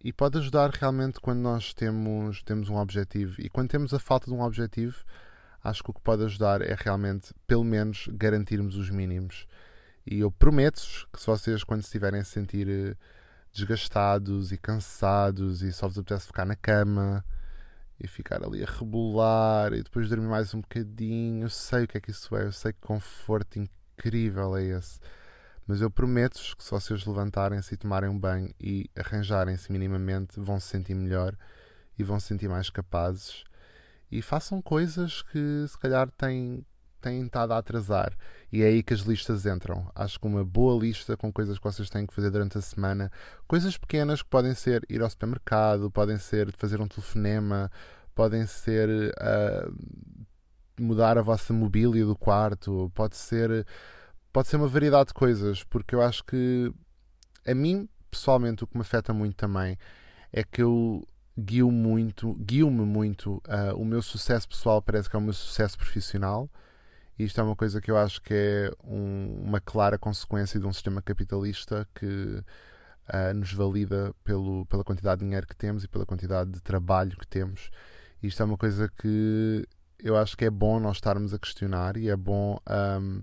e 0.03 0.11
pode 0.11 0.39
ajudar 0.39 0.71
realmente 0.71 1.21
quando 1.21 1.41
nós 1.41 1.75
temos, 1.75 2.43
temos 2.43 2.71
um 2.71 2.77
objetivo. 2.77 3.39
E 3.39 3.51
quando 3.51 3.69
temos 3.69 3.93
a 3.93 3.99
falta 3.99 4.31
de 4.31 4.33
um 4.33 4.41
objetivo, 4.41 4.97
acho 5.63 5.85
que 5.85 5.91
o 5.91 5.95
que 5.95 6.01
pode 6.01 6.25
ajudar 6.25 6.63
é 6.63 6.75
realmente, 6.75 7.35
pelo 7.47 7.63
menos, 7.63 8.09
garantirmos 8.15 8.77
os 8.77 8.89
mínimos. 8.89 9.47
E 10.07 10.21
eu 10.21 10.31
prometo-vos 10.31 11.07
que 11.13 11.21
se 11.21 11.27
vocês, 11.27 11.63
quando 11.63 11.83
estiverem 11.83 12.21
a 12.21 12.25
sentir 12.25 12.67
eh, 12.69 12.97
desgastados 13.53 14.53
e 14.53 14.57
cansados 14.57 15.63
e 15.63 15.71
só 15.71 15.87
vos 15.87 15.99
apetece 15.99 16.29
ficar 16.29 16.47
na 16.47 16.57
cama 16.57 17.23
e 18.03 18.09
ficar 18.09 18.45
ali 18.45 18.65
a 18.65 18.67
rebolar 18.67 19.73
e 19.73 19.83
depois 19.83 20.09
dormir 20.09 20.27
mais 20.27 20.53
um 20.53 20.61
bocadinho, 20.61 21.45
eu 21.45 21.49
sei 21.49 21.85
o 21.85 21.89
que 21.89 21.97
é 21.97 22.01
que 22.01 22.11
isso 22.11 22.37
é, 22.37 22.45
eu 22.45 22.53
sei 22.53 22.73
que 22.73 22.81
conforto 22.81 23.61
incrível 23.61 24.57
é 24.57 24.65
esse. 24.65 24.99
Mas 25.67 25.81
eu 25.81 25.89
prometo-vos 25.89 26.55
que 26.55 26.65
se 26.65 26.71
vocês 26.73 27.07
levantarem-se 27.07 27.75
e 27.75 27.77
tomarem 27.77 28.11
um 28.11 28.19
banho 28.19 28.53
e 28.59 28.91
arranjarem-se 28.97 29.71
minimamente, 29.71 30.41
vão 30.41 30.59
se 30.59 30.67
sentir 30.67 30.95
melhor 30.95 31.37
e 31.97 32.03
vão 32.03 32.19
se 32.19 32.27
sentir 32.27 32.49
mais 32.49 32.69
capazes. 32.69 33.45
E 34.11 34.21
façam 34.21 34.61
coisas 34.61 35.23
que 35.23 35.65
se 35.69 35.79
calhar 35.79 36.11
têm 36.11 36.67
têm 37.03 37.23
estado 37.23 37.53
a 37.53 37.59
atrasar. 37.59 38.17
E 38.51 38.63
é 38.63 38.67
aí 38.67 38.83
que 38.83 38.95
as 38.95 39.01
listas 39.01 39.45
entram. 39.47 39.91
Acho 39.95 40.19
que 40.19 40.27
uma 40.27 40.45
boa 40.45 40.81
lista 40.81 41.17
com 41.17 41.33
coisas 41.33 41.59
que 41.59 41.65
vocês 41.65 41.91
têm 41.91 42.07
que 42.07 42.15
fazer 42.15 42.31
durante 42.31 42.57
a 42.57 42.61
semana, 42.61 43.11
coisas 43.47 43.77
pequenas 43.77 44.23
que 44.23 44.29
podem 44.29 44.55
ser 44.55 44.85
ir 44.89 45.03
ao 45.03 45.11
supermercado, 45.11 45.91
podem 45.91 46.19
ser 46.19 46.53
fazer 46.53 46.81
um 46.81 46.87
telefonema, 46.87 47.71
podem 48.15 48.47
ser 48.47 48.89
uh, 48.89 49.75
mudar 50.81 51.19
a 51.19 51.23
vossa 51.23 51.53
mobília 51.53 52.05
do 52.05 52.17
quarto, 52.17 52.91
pode 52.95 53.17
ser 53.17 53.67
pode 54.33 54.49
ser 54.49 54.57
uma 54.57 54.69
variedade 54.69 55.09
de 55.09 55.15
coisas, 55.15 55.63
porque 55.63 55.95
eu 55.95 56.01
acho 56.01 56.25
que 56.25 56.73
a 57.47 57.55
mim 57.55 57.89
pessoalmente 58.11 58.65
o 58.65 58.67
que 58.67 58.77
me 58.77 58.83
afeta 58.83 59.13
muito 59.13 59.37
também 59.37 59.77
é 60.33 60.43
que 60.45 60.63
eu 60.63 61.07
guio 61.39 61.71
muito, 61.71 62.35
guio-me 62.35 62.85
muito 62.85 63.43
uh, 63.49 63.75
o 63.77 63.85
meu 63.85 64.03
sucesso 64.03 64.49
pessoal 64.49 64.83
parece 64.83 65.09
que 65.09 65.17
é 65.17 65.19
o 65.19 65.23
meu 65.23 65.33
sucesso 65.33 65.79
profissional 65.79 66.49
isto 67.19 67.41
é 67.41 67.45
uma 67.45 67.57
coisa 67.57 67.81
que 67.81 67.91
eu 67.91 67.97
acho 67.97 68.21
que 68.23 68.35
é 68.35 68.73
um, 68.85 69.43
uma 69.45 69.61
clara 69.61 69.99
consequência 69.99 70.59
de 70.59 70.67
um 70.67 70.73
sistema 70.73 71.03
capitalista 71.03 71.87
que 71.95 72.07
uh, 72.07 73.35
nos 73.35 73.53
valida 73.53 74.15
pelo, 74.25 74.67
pela 74.67 74.85
quantidade 74.85 75.21
de 75.21 75.27
dinheiro 75.27 75.47
que 75.47 75.57
temos 75.57 75.85
e 75.85 75.89
pela 75.89 76.07
quantidade 76.07 76.51
de 76.51 76.61
trabalho 76.61 77.17
que 77.17 77.27
temos. 77.27 77.71
Isto 78.23 78.43
é 78.43 78.47
uma 78.47 78.57
coisa 78.57 78.89
que 78.89 79.67
eu 79.99 80.17
acho 80.17 80.37
que 80.37 80.45
é 80.45 80.51
bom 80.51 80.81
nós 80.81 80.97
estarmos 80.97 81.33
a 81.33 81.39
questionar 81.39 81.97
e 81.97 82.09
é 82.09 82.17
bom 82.17 82.59
um, 83.01 83.23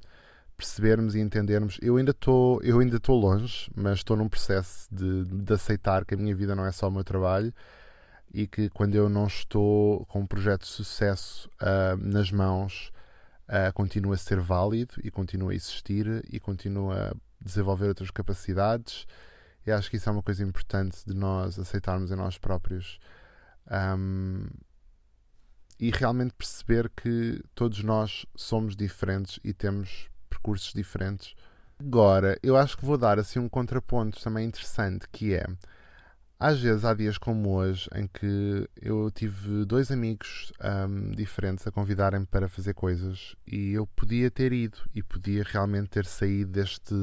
percebermos 0.55 1.15
e 1.15 1.19
entendermos. 1.19 1.77
Eu 1.81 1.97
ainda 1.97 2.11
estou, 2.11 2.61
eu 2.63 2.79
ainda 2.79 2.97
estou 2.97 3.17
longe, 3.17 3.71
mas 3.75 3.99
estou 3.99 4.15
num 4.15 4.29
processo 4.29 4.87
de, 4.91 5.25
de 5.25 5.53
aceitar 5.53 6.05
que 6.05 6.13
a 6.13 6.17
minha 6.17 6.35
vida 6.35 6.55
não 6.55 6.65
é 6.65 6.71
só 6.71 6.87
o 6.87 6.91
meu 6.91 7.03
trabalho 7.03 7.53
e 8.33 8.45
que 8.45 8.69
quando 8.69 8.95
eu 8.95 9.09
não 9.09 9.25
estou 9.25 10.05
com 10.05 10.19
um 10.21 10.27
projeto 10.27 10.61
de 10.61 10.67
sucesso 10.67 11.49
uh, 11.61 11.97
nas 11.97 12.31
mãos, 12.31 12.91
uh, 13.49 13.73
continua 13.73 14.15
a 14.15 14.17
ser 14.17 14.39
válido 14.39 14.93
e 15.03 15.11
continua 15.11 15.51
a 15.51 15.55
existir 15.55 16.23
e 16.31 16.39
continua 16.39 17.09
a 17.09 17.15
desenvolver 17.43 17.87
outras 17.87 18.11
capacidades. 18.11 19.05
E 19.65 19.71
acho 19.71 19.89
que 19.89 19.97
isso 19.97 20.07
é 20.07 20.11
uma 20.11 20.23
coisa 20.23 20.43
importante 20.43 21.03
de 21.05 21.13
nós 21.13 21.59
aceitarmos 21.59 22.11
em 22.11 22.15
nós 22.15 22.37
próprios. 22.37 22.99
Um, 23.69 24.47
e 25.79 25.91
realmente 25.91 26.33
perceber 26.33 26.89
que 26.89 27.41
todos 27.55 27.83
nós 27.83 28.25
somos 28.35 28.75
diferentes 28.75 29.39
e 29.43 29.53
temos 29.53 30.09
percursos 30.29 30.73
diferentes. 30.73 31.35
Agora, 31.79 32.37
eu 32.43 32.57
acho 32.57 32.77
que 32.77 32.85
vou 32.85 32.97
dar 32.97 33.17
assim 33.17 33.39
um 33.39 33.47
contraponto 33.47 34.21
também 34.21 34.45
interessante, 34.45 35.07
que 35.09 35.33
é 35.33 35.45
às 36.39 36.61
vezes 36.61 36.85
há 36.85 36.93
dias 36.93 37.17
como 37.17 37.49
hoje 37.49 37.89
em 37.93 38.07
que 38.07 38.65
eu 38.81 39.11
tive 39.11 39.65
dois 39.65 39.91
amigos 39.91 40.53
um, 40.87 41.11
diferentes 41.11 41.67
a 41.67 41.71
convidarem-me 41.71 42.25
para 42.25 42.47
fazer 42.47 42.73
coisas 42.73 43.35
e 43.45 43.73
eu 43.73 43.85
podia 43.85 44.31
ter 44.31 44.53
ido 44.53 44.77
e 44.95 45.03
podia 45.03 45.43
realmente 45.43 45.89
ter 45.89 46.05
saído 46.05 46.51
deste 46.51 46.95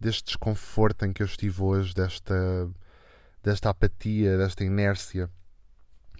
deste 0.00 0.24
desconforto 0.24 1.04
em 1.04 1.12
que 1.12 1.22
eu 1.22 1.26
estive 1.26 1.62
hoje, 1.62 1.94
desta 1.94 2.68
desta 3.40 3.70
apatia, 3.70 4.36
desta 4.36 4.64
inércia. 4.64 5.30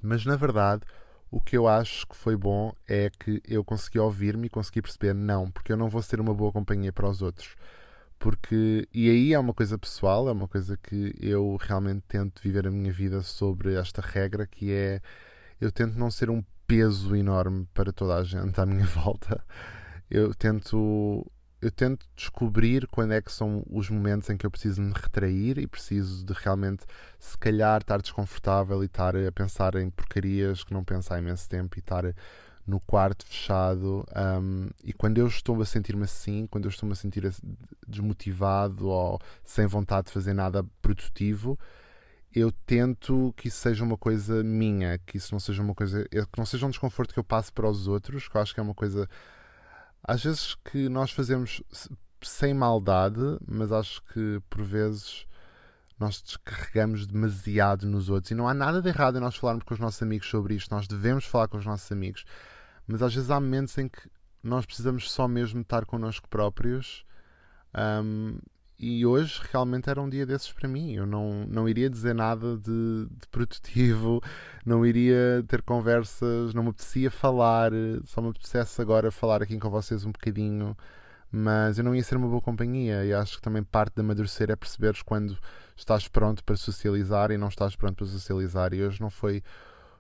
Mas 0.01 0.25
na 0.25 0.37
verdade, 0.37 0.83
o 1.29 1.41
que 1.41 1.57
eu 1.57 1.67
acho 1.67 2.07
que 2.07 2.17
foi 2.17 2.37
bom 2.37 2.73
é 2.87 3.11
que 3.11 3.43
eu 3.49 3.65
consegui 3.65 3.99
ouvir-me 3.99 4.47
e 4.47 4.51
consegui 4.51 4.81
perceber 4.81 5.15
não, 5.15 5.51
porque 5.51 5.73
eu 5.73 5.77
não 5.77 5.89
vou 5.89 6.03
ser 6.03 6.21
uma 6.21 6.35
boa 6.35 6.53
companhia 6.53 6.93
para 6.93 7.09
os 7.09 7.21
outros 7.21 7.57
porque 8.23 8.87
e 8.95 9.11
aí 9.11 9.35
é 9.35 9.39
uma 9.39 9.53
coisa 9.53 9.77
pessoal, 9.77 10.29
é 10.29 10.33
uma 10.33 10.47
coisa 10.47 10.77
que 10.77 11.13
eu 11.21 11.57
realmente 11.61 12.05
tento 12.07 12.41
viver 12.41 12.69
a 12.69 12.71
minha 12.71 12.93
vida 12.93 13.21
sobre 13.21 13.75
esta 13.75 14.01
regra 14.01 14.47
que 14.47 14.71
é 14.71 15.01
eu 15.61 15.73
tento 15.73 15.99
não 15.99 16.09
ser 16.09 16.31
um 16.31 16.41
peso 16.65 17.17
enorme 17.17 17.67
para 17.75 17.93
toda 17.93 18.15
a 18.15 18.23
gente 18.23 18.61
à 18.61 18.65
minha 18.65 18.87
volta. 18.95 19.45
Eu 20.09 20.33
tento 20.35 21.27
eu 21.61 21.71
tento 21.73 22.07
descobrir 22.15 22.87
quando 22.89 23.13
é 23.13 23.21
que 23.21 23.33
são 23.33 23.65
os 23.69 23.91
momentos 23.91 24.31
em 24.31 24.37
que 24.37 24.47
eu 24.47 24.51
preciso 24.53 24.81
me 24.81 24.93
retrair 24.93 25.59
e 25.59 25.67
preciso 25.67 26.25
de 26.25 26.33
realmente, 26.33 26.85
se 27.19 27.37
calhar, 27.37 27.81
estar 27.81 28.01
desconfortável 28.01 28.83
e 28.85 28.87
estar 28.87 29.17
a 29.17 29.33
pensar 29.33 29.75
em 29.75 29.91
porcarias 29.91 30.63
que 30.63 30.73
não 30.73 30.85
penso 30.85 31.13
há 31.13 31.19
imenso 31.19 31.49
tempo 31.49 31.77
e 31.77 31.81
estar 31.81 32.05
no 32.67 32.79
quarto 32.81 33.27
fechado 33.27 34.07
um, 34.17 34.69
e 34.85 34.93
quando 34.93 35.19
eu 35.19 35.27
estou 35.27 35.61
a 35.61 35.67
sentir-me 35.67 36.05
assim, 36.05 36.47
quando 36.47 36.67
eu 36.67 36.71
estou-me 36.71 36.93
a 36.93 36.97
sentir 36.97 37.31
desmotivado 37.87 38.89
ou 38.89 39.19
sem 39.45 39.67
vontade 39.67 40.07
de 40.07 40.13
fazer 40.13 40.33
nada 40.33 40.65
produtivo, 40.81 41.59
eu 42.35 42.51
tento 42.51 43.35
que 43.37 43.49
isso 43.49 43.59
seja 43.59 43.85
uma 43.85 43.99
coisa 43.99 44.43
minha, 44.43 44.99
que 44.99 45.17
isso 45.17 45.35
não 45.35 45.41
seja 45.41 45.61
uma 45.61 45.75
coisa, 45.75 46.09
que 46.09 46.39
não 46.39 46.47
seja 46.47 46.67
um 46.67 46.71
desconforto 46.71 47.13
que 47.13 47.19
eu 47.19 47.25
passe 47.25 47.53
para 47.53 47.69
os 47.69 47.89
outros, 47.89 48.29
que 48.29 48.37
eu 48.37 48.41
acho 48.41 48.55
que 48.55 48.61
é 48.61 48.63
uma 48.63 48.75
coisa 48.75 49.09
às 50.03 50.23
vezes 50.23 50.57
que 50.65 50.89
nós 50.89 51.13
fazemos 51.13 51.63
sem 52.23 52.55
maldade, 52.55 53.21
mas 53.47 53.71
acho 53.71 54.03
que 54.13 54.41
por 54.49 54.63
vezes 54.63 55.27
nós 55.99 56.21
descarregamos 56.21 57.07
demasiado 57.07 57.87
nos 57.87 58.09
outros. 58.09 58.33
E 58.33 58.35
não 58.35 58.49
há 58.49 58.55
nada 58.55 58.83
de 58.83 58.89
errado 58.89 59.19
em 59.19 59.21
nós 59.21 59.37
falarmos 59.37 59.65
com 59.65 59.75
os 59.75 59.81
nossos 59.81 60.03
amigos 60.03 60.29
sobre 60.29 60.55
isto, 60.55 60.75
nós 60.75 60.89
devemos 60.89 61.25
falar 61.25 61.49
com 61.49 61.59
os 61.59 61.65
nossos 61.65 61.91
amigos, 61.93 62.25
mas 62.87 63.03
às 63.03 63.15
vezes 63.15 63.31
há 63.31 63.41
momentos 63.41 63.77
em 63.79 63.89
que 63.89 64.11
nós 64.43 64.67
precisamos 64.67 65.11
só 65.11 65.29
mesmo 65.29 65.61
estar 65.61 65.85
connosco 65.87 66.29
próprios. 66.29 67.05
Um, 67.75 68.39
e 68.79 69.07
hoje 69.07 69.41
realmente 69.53 69.89
era 69.89 70.03
um 70.03 70.09
dia 70.09 70.27
desses 70.27 70.53
para 70.53 70.69
mim. 70.69 70.95
Eu 70.95 71.07
não, 71.07 71.47
não 71.47 71.69
iria 71.69 71.89
dizer 71.89 72.15
nada 72.15 72.57
de, 72.59 73.07
de, 73.09 73.29
produtivo, 73.31 74.21
não 74.67 74.85
iria 74.85 75.45
ter 75.47 75.63
conversas, 75.63 76.53
não 76.53 76.65
me 76.65 76.71
apetecia 76.71 77.11
falar, 77.11 77.71
só 78.05 78.21
me 78.21 78.31
apetecesse 78.31 78.83
agora 78.83 79.13
falar 79.13 79.41
aqui 79.41 79.57
com 79.57 79.71
vocês 79.71 80.05
um 80.05 80.11
bocadinho, 80.11 80.77
mas 81.31 81.79
eu 81.79 81.85
não 81.85 81.95
ia 81.95 82.03
ser 82.03 82.17
uma 82.17 82.27
boa 82.27 82.41
companhia. 82.43 83.05
E 83.05 83.15
acho 83.15 83.37
que 83.37 83.43
também 83.43 83.63
parte 83.63 83.95
de 83.95 84.01
amadurecer 84.01 84.51
é 84.51 84.57
perceberes 84.57 85.01
quando 85.03 85.39
estás 85.77 86.09
pronto 86.09 86.43
para 86.43 86.57
socializar 86.57 87.31
e 87.31 87.39
não 87.39 87.49
estás 87.49 87.77
pronto 87.77 87.99
para 87.99 88.07
socializar. 88.07 88.75
E 88.75 88.83
hoje 88.83 89.01
não 89.01 89.11
foi 89.11 89.45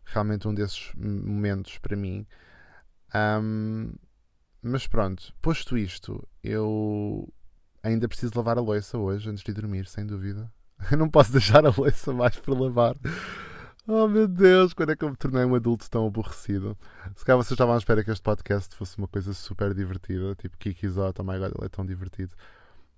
realmente 0.04 0.48
um 0.48 0.54
desses 0.54 0.90
momentos 0.96 1.78
para 1.78 1.96
mim. 1.96 2.26
Um, 3.14 3.92
mas 4.62 4.86
pronto, 4.86 5.34
posto 5.42 5.76
isto, 5.76 6.26
eu 6.42 7.28
ainda 7.82 8.08
preciso 8.08 8.32
lavar 8.36 8.58
a 8.58 8.60
louça 8.60 8.96
hoje 8.96 9.28
antes 9.28 9.42
de 9.42 9.52
dormir, 9.52 9.86
sem 9.86 10.06
dúvida. 10.06 10.50
Eu 10.90 10.96
não 10.98 11.08
posso 11.08 11.32
deixar 11.32 11.66
a 11.66 11.72
louça 11.76 12.12
mais 12.12 12.36
para 12.36 12.54
lavar. 12.54 12.96
Oh 13.86 14.06
meu 14.06 14.28
Deus, 14.28 14.72
quando 14.72 14.92
é 14.92 14.96
que 14.96 15.04
eu 15.04 15.10
me 15.10 15.16
tornei 15.16 15.44
um 15.44 15.56
adulto 15.56 15.90
tão 15.90 16.06
aborrecido? 16.06 16.78
Se 17.16 17.24
calhar 17.24 17.36
vocês 17.36 17.52
estavam 17.52 17.74
à 17.74 17.78
espera 17.78 18.04
que 18.04 18.12
este 18.12 18.22
podcast 18.22 18.74
fosse 18.76 18.96
uma 18.96 19.08
coisa 19.08 19.34
super 19.34 19.74
divertida, 19.74 20.36
tipo 20.36 20.56
Kiki's 20.56 20.96
Hot, 20.96 21.20
oh 21.20 21.24
my 21.24 21.38
god, 21.38 21.52
ele 21.56 21.66
é 21.66 21.68
tão 21.68 21.84
divertido. 21.84 22.32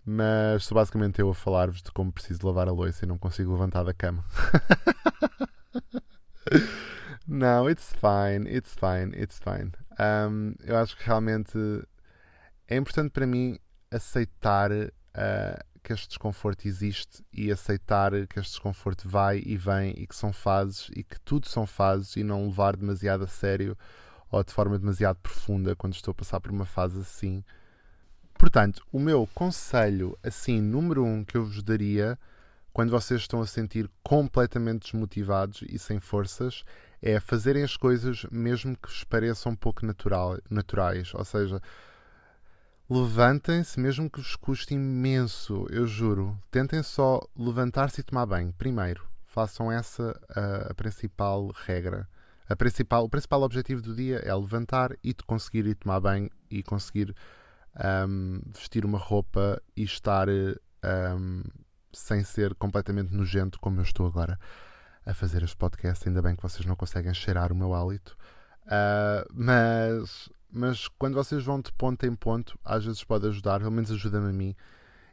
Mas 0.04 0.66
sou 0.66 0.74
basicamente 0.74 1.20
eu 1.20 1.30
a 1.30 1.34
falar-vos 1.34 1.82
de 1.82 1.90
como 1.90 2.12
preciso 2.12 2.46
lavar 2.46 2.68
a 2.68 2.72
louça 2.72 3.06
e 3.06 3.08
não 3.08 3.16
consigo 3.16 3.52
levantar 3.52 3.84
da 3.84 3.94
cama. 3.94 4.22
não, 7.26 7.68
it's 7.68 7.92
fine, 7.92 8.48
it's 8.48 8.74
fine, 8.74 9.14
it's 9.16 9.38
fine. 9.38 9.72
Um, 9.98 10.54
eu 10.62 10.76
acho 10.76 10.96
que 10.96 11.04
realmente 11.04 11.58
é 12.68 12.76
importante 12.76 13.10
para 13.10 13.26
mim 13.26 13.58
aceitar 13.90 14.70
uh, 14.70 15.64
que 15.82 15.92
este 15.92 16.08
desconforto 16.08 16.66
existe 16.66 17.24
e 17.32 17.50
aceitar 17.50 18.12
que 18.26 18.38
este 18.38 18.52
desconforto 18.52 19.08
vai 19.08 19.42
e 19.44 19.56
vem 19.56 19.94
e 19.96 20.06
que 20.06 20.16
são 20.16 20.32
fases 20.32 20.90
e 20.96 21.04
que 21.04 21.20
tudo 21.20 21.48
são 21.48 21.66
fases 21.66 22.16
e 22.16 22.24
não 22.24 22.46
levar 22.46 22.76
demasiado 22.76 23.24
a 23.24 23.28
sério 23.28 23.76
ou 24.30 24.42
de 24.42 24.52
forma 24.52 24.78
demasiado 24.78 25.18
profunda 25.18 25.76
quando 25.76 25.94
estou 25.94 26.12
a 26.12 26.14
passar 26.14 26.40
por 26.40 26.50
uma 26.50 26.64
fase 26.64 27.00
assim. 27.00 27.44
Portanto, 28.36 28.82
o 28.90 28.98
meu 28.98 29.28
conselho, 29.34 30.18
assim, 30.22 30.60
número 30.60 31.04
um 31.04 31.24
que 31.24 31.36
eu 31.36 31.44
vos 31.44 31.62
daria 31.62 32.18
quando 32.72 32.90
vocês 32.90 33.20
estão 33.20 33.40
a 33.40 33.46
sentir 33.46 33.88
completamente 34.02 34.90
desmotivados 34.90 35.62
e 35.68 35.78
sem 35.78 36.00
forças 36.00 36.64
é 37.06 37.20
fazerem 37.20 37.62
as 37.62 37.76
coisas 37.76 38.24
mesmo 38.32 38.74
que 38.74 38.88
vos 38.88 39.04
pareçam 39.04 39.54
pouco 39.54 39.84
natural, 39.84 40.38
naturais. 40.48 41.12
Ou 41.12 41.22
seja, 41.22 41.60
levantem-se 42.88 43.78
mesmo 43.78 44.08
que 44.08 44.18
vos 44.18 44.34
custe 44.36 44.72
imenso, 44.72 45.66
eu 45.68 45.86
juro. 45.86 46.40
Tentem 46.50 46.82
só 46.82 47.20
levantar-se 47.36 48.00
e 48.00 48.02
tomar 48.04 48.24
banho 48.24 48.54
primeiro. 48.54 49.06
Façam 49.26 49.70
essa 49.70 50.18
a, 50.34 50.70
a 50.70 50.74
principal 50.74 51.48
regra. 51.66 52.08
A 52.48 52.56
principal, 52.56 53.04
o 53.04 53.08
principal 53.10 53.42
objetivo 53.42 53.82
do 53.82 53.94
dia 53.94 54.20
é 54.24 54.34
levantar 54.34 54.96
e 55.04 55.12
conseguir 55.12 55.66
ir 55.66 55.74
tomar 55.74 56.00
banho 56.00 56.30
e 56.50 56.62
conseguir 56.62 57.14
um, 58.08 58.40
vestir 58.54 58.82
uma 58.82 58.98
roupa 58.98 59.60
e 59.76 59.82
estar 59.82 60.26
um, 60.30 61.42
sem 61.92 62.24
ser 62.24 62.54
completamente 62.54 63.12
nojento 63.12 63.60
como 63.60 63.80
eu 63.80 63.82
estou 63.82 64.06
agora 64.06 64.38
a 65.04 65.14
fazer 65.14 65.42
este 65.42 65.56
podcast. 65.56 66.08
Ainda 66.08 66.22
bem 66.22 66.34
que 66.36 66.42
vocês 66.42 66.64
não 66.66 66.76
conseguem 66.76 67.12
cheirar 67.14 67.52
o 67.52 67.54
meu 67.54 67.74
hálito. 67.74 68.16
Uh, 68.64 69.28
mas, 69.32 70.28
mas 70.50 70.88
quando 70.88 71.14
vocês 71.14 71.44
vão 71.44 71.60
de 71.60 71.72
ponto 71.72 72.04
em 72.06 72.14
ponto, 72.14 72.58
às 72.64 72.84
vezes 72.84 73.04
pode 73.04 73.26
ajudar, 73.26 73.60
pelo 73.60 73.72
menos 73.72 73.90
ajuda-me 73.90 74.30
a 74.30 74.32
mim. 74.32 74.56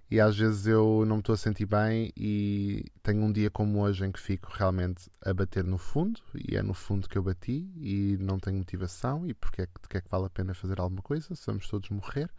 E 0.09 0.19
às 0.19 0.37
vezes 0.37 0.67
eu 0.67 1.05
não 1.07 1.17
me 1.17 1.21
estou 1.21 1.33
a 1.33 1.37
sentir 1.37 1.65
bem 1.65 2.11
e 2.17 2.83
tenho 3.01 3.23
um 3.23 3.31
dia 3.31 3.49
como 3.49 3.81
hoje 3.81 4.05
em 4.05 4.11
que 4.11 4.19
fico 4.19 4.51
realmente 4.51 5.09
a 5.23 5.33
bater 5.33 5.63
no 5.63 5.77
fundo, 5.77 6.19
e 6.35 6.57
é 6.57 6.61
no 6.61 6.73
fundo 6.73 7.07
que 7.07 7.17
eu 7.17 7.23
bati 7.23 7.71
e 7.77 8.17
não 8.19 8.37
tenho 8.37 8.57
motivação. 8.57 9.25
E 9.25 9.33
porque 9.33 9.61
é 9.61 9.65
que, 9.67 9.73
que 9.89 9.97
é 9.97 10.01
que 10.01 10.09
vale 10.09 10.25
a 10.25 10.29
pena 10.29 10.53
fazer 10.53 10.79
alguma 10.81 11.01
coisa? 11.01 11.33
Se 11.33 11.45
vamos 11.45 11.67
todos 11.69 11.89
morrer. 11.89 12.29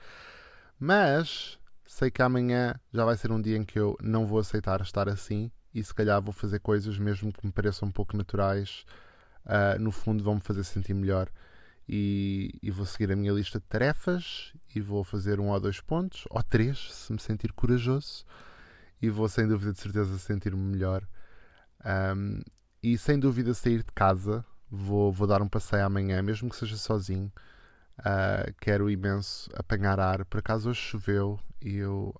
Mas 0.78 1.58
sei 1.86 2.10
que 2.10 2.20
amanhã 2.20 2.74
já 2.92 3.04
vai 3.04 3.16
ser 3.16 3.32
um 3.32 3.40
dia 3.40 3.56
em 3.56 3.64
que 3.64 3.78
eu 3.78 3.96
não 4.02 4.26
vou 4.26 4.38
aceitar 4.38 4.80
estar 4.82 5.08
assim 5.08 5.50
e 5.74 5.82
se 5.82 5.94
calhar 5.94 6.20
vou 6.20 6.32
fazer 6.32 6.60
coisas 6.60 6.98
mesmo 6.98 7.32
que 7.32 7.46
me 7.46 7.52
pareçam 7.52 7.88
um 7.88 7.92
pouco 7.92 8.16
naturais, 8.16 8.84
uh, 9.46 9.80
no 9.80 9.90
fundo 9.90 10.22
vão-me 10.22 10.40
fazer 10.40 10.64
sentir 10.64 10.94
melhor. 10.94 11.28
E, 11.88 12.58
e, 12.62 12.70
vou 12.70 12.86
seguir 12.86 13.12
a 13.12 13.16
minha 13.16 13.32
lista 13.32 13.58
de 13.58 13.66
tarefas 13.66 14.52
e 14.74 14.80
vou 14.80 15.02
fazer 15.02 15.40
um 15.40 15.48
ou 15.48 15.60
dois 15.60 15.80
pontos, 15.80 16.24
ou 16.30 16.42
três, 16.42 16.92
se 16.92 17.12
me 17.12 17.18
sentir 17.18 17.52
corajoso, 17.52 18.24
e 19.00 19.10
vou 19.10 19.28
sem 19.28 19.48
dúvida 19.48 19.72
de 19.72 19.80
certeza 19.80 20.16
sentir-me 20.18 20.62
melhor. 20.62 21.06
Um, 21.84 22.40
e 22.82 22.96
sem 22.96 23.18
dúvida 23.18 23.52
sair 23.52 23.78
de 23.78 23.92
casa, 23.92 24.44
vou, 24.70 25.12
vou 25.12 25.26
dar 25.26 25.42
um 25.42 25.48
passeio 25.48 25.84
amanhã, 25.84 26.22
mesmo 26.22 26.48
que 26.48 26.56
seja 26.56 26.76
sozinho. 26.76 27.32
Uh, 27.98 28.52
quero 28.60 28.88
imenso 28.88 29.50
apanhar 29.54 29.98
ar. 30.00 30.24
Por 30.24 30.38
acaso 30.38 30.70
hoje 30.70 30.80
choveu 30.80 31.38
e 31.60 31.76
eu 31.76 32.14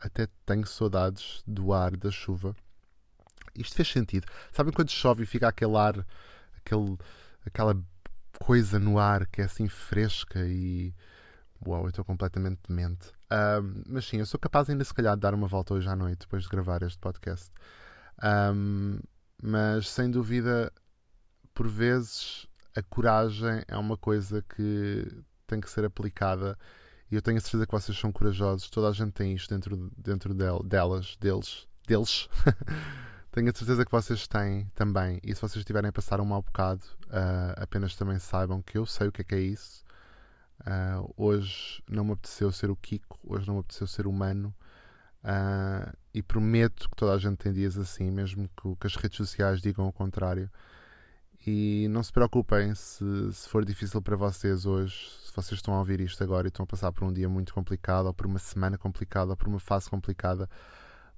até 0.00 0.28
tenho 0.46 0.66
saudades 0.66 1.42
do 1.46 1.72
ar 1.72 1.96
da 1.96 2.10
chuva. 2.10 2.54
Isto 3.54 3.76
fez 3.76 3.88
sentido. 3.88 4.26
Sabem 4.52 4.72
quando 4.72 4.90
chove 4.90 5.24
e 5.24 5.26
fica 5.26 5.48
aquele 5.48 5.76
ar, 5.76 6.06
aquele, 6.56 6.96
aquela 7.44 7.76
coisa 8.38 8.78
no 8.78 8.98
ar 8.98 9.26
que 9.26 9.40
é 9.40 9.44
assim 9.44 9.68
fresca 9.68 10.46
e 10.46 10.94
Uau, 11.66 11.82
eu 11.82 11.88
estou 11.88 12.04
completamente 12.04 12.60
demente. 12.68 13.12
Mas 13.86 14.06
sim, 14.06 14.18
eu 14.18 14.26
sou 14.26 14.38
capaz 14.38 14.70
ainda 14.70 14.84
se 14.84 14.94
calhar 14.94 15.14
de 15.16 15.20
dar 15.20 15.34
uma 15.34 15.48
volta 15.48 15.74
hoje 15.74 15.88
à 15.88 15.96
noite 15.96 16.20
depois 16.20 16.44
de 16.44 16.48
gravar 16.48 16.82
este 16.82 16.98
podcast. 16.98 17.50
Um, 18.22 19.00
mas 19.42 19.88
sem 19.88 20.10
dúvida, 20.10 20.72
por 21.52 21.68
vezes, 21.68 22.46
a 22.76 22.82
coragem 22.82 23.62
é 23.66 23.76
uma 23.76 23.96
coisa 23.96 24.42
que 24.42 25.06
tem 25.46 25.60
que 25.60 25.70
ser 25.70 25.84
aplicada 25.84 26.56
e 27.10 27.14
eu 27.14 27.22
tenho 27.22 27.38
a 27.38 27.40
certeza 27.40 27.66
que 27.66 27.72
vocês 27.72 27.98
são 27.98 28.12
corajosos. 28.12 28.68
Toda 28.68 28.88
a 28.88 28.92
gente 28.92 29.12
tem 29.12 29.32
isto 29.32 29.52
dentro, 29.52 29.90
dentro 29.96 30.34
del, 30.34 30.62
delas, 30.62 31.16
deles, 31.20 31.66
deles. 31.86 32.28
tenho 33.32 33.48
a 33.48 33.54
certeza 33.54 33.84
que 33.84 33.90
vocês 33.90 34.28
têm 34.28 34.70
também. 34.74 35.18
E 35.22 35.34
se 35.34 35.40
vocês 35.40 35.56
estiverem 35.56 35.88
a 35.88 35.92
passar 35.92 36.20
um 36.20 36.26
mau 36.26 36.42
bocado, 36.42 36.82
uh, 37.06 37.62
apenas 37.62 37.96
também 37.96 38.18
saibam 38.18 38.60
que 38.60 38.76
eu 38.76 38.84
sei 38.84 39.08
o 39.08 39.12
que 39.12 39.22
é 39.22 39.24
que 39.24 39.34
é 39.34 39.40
isso. 39.40 39.82
Uh, 40.60 41.14
hoje 41.16 41.82
não 41.88 42.04
me 42.04 42.12
apeteceu 42.12 42.52
ser 42.52 42.70
o 42.70 42.76
Kiko, 42.76 43.18
hoje 43.22 43.46
não 43.46 43.54
me 43.54 43.60
apeteceu 43.60 43.86
ser 43.86 44.06
humano. 44.06 44.54
Uh, 45.24 45.96
e 46.12 46.22
prometo 46.22 46.90
que 46.90 46.96
toda 46.96 47.12
a 47.14 47.18
gente 47.18 47.38
tem 47.38 47.52
dias 47.52 47.78
assim, 47.78 48.10
mesmo 48.10 48.48
que, 48.48 48.76
que 48.76 48.86
as 48.86 48.96
redes 48.96 49.16
sociais 49.16 49.62
digam 49.62 49.88
o 49.88 49.92
contrário. 49.92 50.50
E 51.46 51.86
não 51.88 52.02
se 52.02 52.12
preocupem 52.12 52.74
se, 52.74 53.04
se 53.32 53.48
for 53.48 53.64
difícil 53.64 54.02
para 54.02 54.16
vocês 54.16 54.66
hoje, 54.66 55.10
se 55.24 55.32
vocês 55.34 55.58
estão 55.58 55.74
a 55.74 55.78
ouvir 55.78 56.00
isto 56.00 56.22
agora 56.22 56.46
e 56.46 56.48
estão 56.48 56.64
a 56.64 56.66
passar 56.66 56.92
por 56.92 57.04
um 57.04 57.12
dia 57.12 57.28
muito 57.28 57.54
complicado, 57.54 58.06
ou 58.06 58.14
por 58.14 58.26
uma 58.26 58.38
semana 58.38 58.76
complicada, 58.76 59.30
ou 59.30 59.36
por 59.36 59.48
uma 59.48 59.60
fase 59.60 59.88
complicada. 59.88 60.48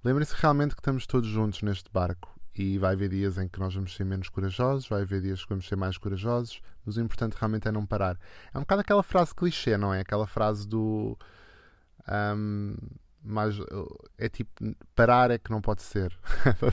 Lembrem-se 0.04 0.34
realmente 0.36 0.74
que 0.74 0.80
estamos 0.80 1.06
todos 1.06 1.28
juntos 1.28 1.62
neste 1.62 1.90
barco 1.90 2.38
e 2.54 2.78
vai 2.78 2.94
haver 2.94 3.08
dias 3.08 3.38
em 3.38 3.48
que 3.48 3.58
nós 3.58 3.74
vamos 3.74 3.94
ser 3.94 4.04
menos 4.04 4.28
corajosos, 4.28 4.88
vai 4.88 5.02
haver 5.02 5.22
dias 5.22 5.42
que 5.42 5.48
vamos 5.48 5.66
ser 5.66 5.76
mais 5.76 5.96
corajosos, 5.96 6.60
mas 6.84 6.96
o 6.96 7.00
importante 7.00 7.36
realmente 7.38 7.68
é 7.68 7.72
não 7.72 7.86
parar. 7.86 8.18
É 8.52 8.58
um 8.58 8.62
bocado 8.62 8.82
aquela 8.82 9.02
frase 9.02 9.34
clichê, 9.34 9.76
não 9.76 9.92
é? 9.92 10.00
Aquela 10.00 10.26
frase 10.26 10.66
do. 10.66 11.18
Um, 12.08 12.76
mas 13.22 13.56
é 14.18 14.28
tipo, 14.28 14.50
parar 14.94 15.30
é 15.30 15.38
que 15.38 15.50
não 15.50 15.60
pode 15.60 15.82
ser. 15.82 16.16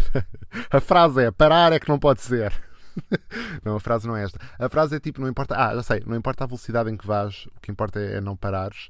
a 0.71 0.79
frase 0.79 1.23
é 1.23 1.31
parar 1.31 1.73
é 1.73 1.79
que 1.79 1.89
não 1.89 1.99
pode 1.99 2.21
ser. 2.21 2.53
não, 3.63 3.75
a 3.75 3.79
frase 3.79 4.07
não 4.07 4.15
é 4.15 4.23
esta. 4.23 4.39
A 4.59 4.69
frase 4.69 4.95
é 4.95 4.99
tipo, 4.99 5.21
não 5.21 5.27
importa. 5.27 5.55
Ah, 5.55 5.75
já 5.75 5.83
sei, 5.83 6.03
não 6.05 6.15
importa 6.15 6.43
a 6.43 6.47
velocidade 6.47 6.89
em 6.89 6.97
que 6.97 7.05
vais, 7.05 7.47
o 7.55 7.59
que 7.61 7.71
importa 7.71 7.99
é, 7.99 8.21
não 8.21 8.35
parares. 8.35 8.89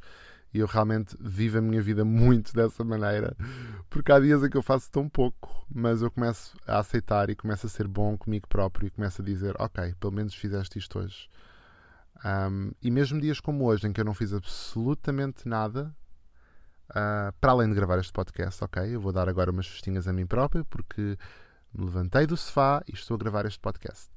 E 0.53 0.59
eu 0.59 0.65
realmente 0.65 1.15
vivo 1.19 1.57
a 1.57 1.61
minha 1.61 1.81
vida 1.81 2.03
muito 2.05 2.53
dessa 2.53 2.83
maneira, 2.83 3.35
porque 3.89 4.11
há 4.11 4.19
dias 4.19 4.41
em 4.43 4.49
que 4.49 4.57
eu 4.57 4.63
faço 4.63 4.89
tão 4.89 5.09
pouco, 5.09 5.65
mas 5.69 6.01
eu 6.01 6.09
começo 6.09 6.57
a 6.65 6.79
aceitar 6.79 7.29
e 7.29 7.35
começo 7.35 7.67
a 7.67 7.69
ser 7.69 7.87
bom 7.87 8.17
comigo 8.17 8.47
próprio 8.47 8.87
e 8.87 8.91
começo 8.91 9.21
a 9.21 9.25
dizer: 9.25 9.55
Ok, 9.59 9.93
pelo 9.99 10.13
menos 10.13 10.33
fizeste 10.33 10.79
isto 10.79 10.99
hoje. 10.99 11.29
Um, 12.25 12.71
e 12.81 12.89
mesmo 12.89 13.19
dias 13.21 13.39
como 13.39 13.65
hoje, 13.65 13.87
em 13.87 13.93
que 13.93 14.01
eu 14.01 14.05
não 14.05 14.13
fiz 14.13 14.33
absolutamente 14.33 15.47
nada, 15.47 15.95
uh, 16.89 17.31
para 17.39 17.51
além 17.51 17.69
de 17.69 17.75
gravar 17.75 17.99
este 17.99 18.11
podcast, 18.11 18.63
ok, 18.63 18.95
eu 18.95 18.99
vou 18.99 19.11
dar 19.11 19.29
agora 19.29 19.51
umas 19.51 19.67
festinhas 19.67 20.07
a 20.07 20.13
mim 20.13 20.25
próprio, 20.25 20.65
porque 20.65 21.17
me 21.79 21.85
levantei 21.85 22.25
do 22.25 22.35
sofá 22.35 22.83
e 22.87 22.93
estou 22.93 23.15
a 23.15 23.17
gravar 23.17 23.45
este 23.45 23.59
podcast. 23.59 24.09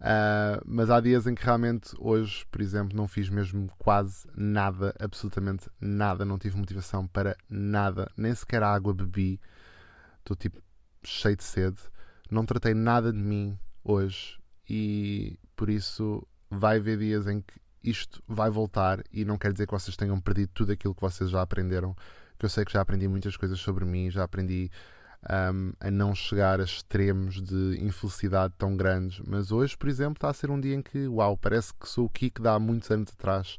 Uh, 0.00 0.62
mas 0.64 0.90
há 0.90 1.00
dias 1.00 1.26
em 1.26 1.34
que 1.34 1.44
realmente 1.44 1.90
hoje, 1.98 2.46
por 2.52 2.60
exemplo, 2.60 2.96
não 2.96 3.08
fiz 3.08 3.28
mesmo 3.28 3.68
quase 3.78 4.28
nada, 4.36 4.94
absolutamente 5.00 5.68
nada, 5.80 6.24
não 6.24 6.38
tive 6.38 6.56
motivação 6.56 7.06
para 7.06 7.36
nada, 7.48 8.08
nem 8.16 8.32
sequer 8.34 8.62
água 8.62 8.94
bebi. 8.94 9.40
Estou 10.20 10.36
tipo 10.36 10.60
cheio 11.02 11.36
de 11.36 11.44
sede. 11.44 11.78
Não 12.30 12.44
tratei 12.44 12.74
nada 12.74 13.12
de 13.12 13.18
mim 13.18 13.58
hoje 13.82 14.38
e 14.68 15.38
por 15.56 15.68
isso 15.68 16.26
vai 16.50 16.76
haver 16.76 16.98
dias 16.98 17.26
em 17.26 17.40
que 17.40 17.54
isto 17.82 18.22
vai 18.26 18.50
voltar 18.50 19.02
e 19.12 19.24
não 19.24 19.38
quer 19.38 19.52
dizer 19.52 19.66
que 19.66 19.72
vocês 19.72 19.96
tenham 19.96 20.20
perdido 20.20 20.50
tudo 20.52 20.72
aquilo 20.72 20.94
que 20.94 21.00
vocês 21.00 21.30
já 21.30 21.42
aprenderam. 21.42 21.96
Que 22.38 22.44
eu 22.44 22.48
sei 22.48 22.64
que 22.64 22.72
já 22.72 22.80
aprendi 22.80 23.08
muitas 23.08 23.36
coisas 23.36 23.58
sobre 23.58 23.84
mim, 23.84 24.10
já 24.10 24.22
aprendi 24.22 24.70
um, 25.28 25.72
a 25.80 25.90
não 25.90 26.14
chegar 26.14 26.60
a 26.60 26.64
extremos 26.64 27.42
de 27.42 27.78
infelicidade 27.80 28.54
tão 28.56 28.76
grandes. 28.76 29.20
Mas 29.26 29.52
hoje, 29.52 29.76
por 29.76 29.88
exemplo, 29.88 30.14
está 30.14 30.30
a 30.30 30.34
ser 30.34 30.50
um 30.50 30.60
dia 30.60 30.74
em 30.74 30.82
que, 30.82 31.06
uau, 31.06 31.36
parece 31.36 31.72
que 31.74 31.88
sou 31.88 32.06
o 32.06 32.10
Kiko 32.10 32.42
de 32.42 32.48
há 32.48 32.58
muitos 32.58 32.90
anos 32.90 33.12
atrás. 33.12 33.58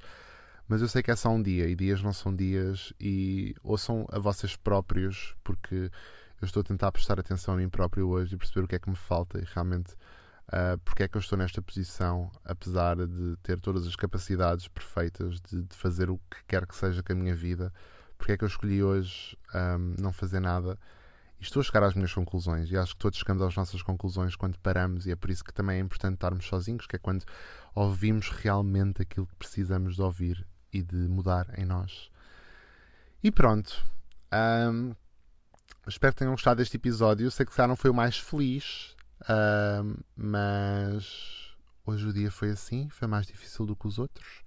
Mas 0.67 0.81
eu 0.81 0.87
sei 0.87 1.01
que 1.01 1.11
é 1.11 1.15
só 1.15 1.29
um 1.29 1.41
dia 1.41 1.67
e 1.67 1.75
dias 1.75 2.01
não 2.01 2.13
são 2.13 2.35
dias 2.35 2.93
e 2.99 3.55
ouçam 3.63 4.07
a 4.11 4.19
vocês 4.19 4.55
próprios, 4.55 5.35
porque 5.43 5.91
eu 6.41 6.45
estou 6.45 6.61
a 6.61 6.63
tentar 6.63 6.91
prestar 6.91 7.19
atenção 7.19 7.53
a 7.53 7.57
mim 7.57 7.69
próprio 7.69 8.07
hoje 8.07 8.35
e 8.35 8.37
perceber 8.37 8.65
o 8.65 8.67
que 8.67 8.75
é 8.75 8.79
que 8.79 8.89
me 8.89 8.95
falta 8.95 9.39
e 9.39 9.43
realmente 9.53 9.93
uh, 10.49 10.77
porque 10.85 11.03
é 11.03 11.07
que 11.07 11.17
eu 11.17 11.19
estou 11.19 11.37
nesta 11.37 11.61
posição, 11.61 12.31
apesar 12.45 12.95
de 12.95 13.35
ter 13.41 13.59
todas 13.59 13.87
as 13.87 13.95
capacidades 13.95 14.67
perfeitas 14.67 15.41
de, 15.41 15.63
de 15.63 15.75
fazer 15.75 16.09
o 16.09 16.19
que 16.29 16.37
quer 16.47 16.65
que 16.65 16.75
seja 16.75 17.01
com 17.01 17.13
a 17.13 17.15
minha 17.15 17.35
vida, 17.35 17.73
porque 18.17 18.33
é 18.33 18.37
que 18.37 18.43
eu 18.43 18.47
escolhi 18.47 18.83
hoje 18.83 19.35
um, 19.53 19.95
não 19.99 20.13
fazer 20.13 20.39
nada 20.39 20.77
e 21.39 21.43
estou 21.43 21.61
a 21.61 21.63
chegar 21.63 21.83
às 21.83 21.93
minhas 21.93 22.13
conclusões 22.13 22.69
e 22.69 22.77
acho 22.77 22.93
que 22.93 22.99
todos 22.99 23.17
chegamos 23.17 23.41
às 23.41 23.55
nossas 23.55 23.81
conclusões 23.81 24.35
quando 24.35 24.59
paramos 24.59 25.05
e 25.05 25.11
é 25.11 25.15
por 25.15 25.29
isso 25.29 25.43
que 25.43 25.53
também 25.53 25.77
é 25.77 25.79
importante 25.79 26.15
estarmos 26.15 26.45
sozinhos, 26.45 26.85
que 26.85 26.95
é 26.95 26.99
quando 26.99 27.23
ouvimos 27.73 28.29
realmente 28.29 29.01
aquilo 29.01 29.25
que 29.25 29.35
precisamos 29.35 29.95
de 29.95 30.01
ouvir 30.01 30.45
e 30.71 30.81
de 30.81 30.95
mudar 30.95 31.47
em 31.57 31.65
nós. 31.65 32.11
E 33.23 33.31
pronto. 33.31 33.85
Um, 34.31 34.93
espero 35.87 36.13
que 36.13 36.19
tenham 36.19 36.33
gostado 36.33 36.57
deste 36.57 36.77
episódio. 36.77 37.29
Sei 37.31 37.45
que 37.45 37.55
já 37.55 37.67
não 37.67 37.75
foi 37.75 37.89
o 37.89 37.93
mais 37.93 38.17
feliz, 38.17 38.95
um, 39.29 39.95
mas 40.15 41.55
hoje 41.85 42.07
o 42.07 42.13
dia 42.13 42.31
foi 42.31 42.51
assim, 42.51 42.89
foi 42.89 43.07
mais 43.07 43.25
difícil 43.25 43.65
do 43.65 43.75
que 43.75 43.87
os 43.87 43.97
outros. 43.97 44.43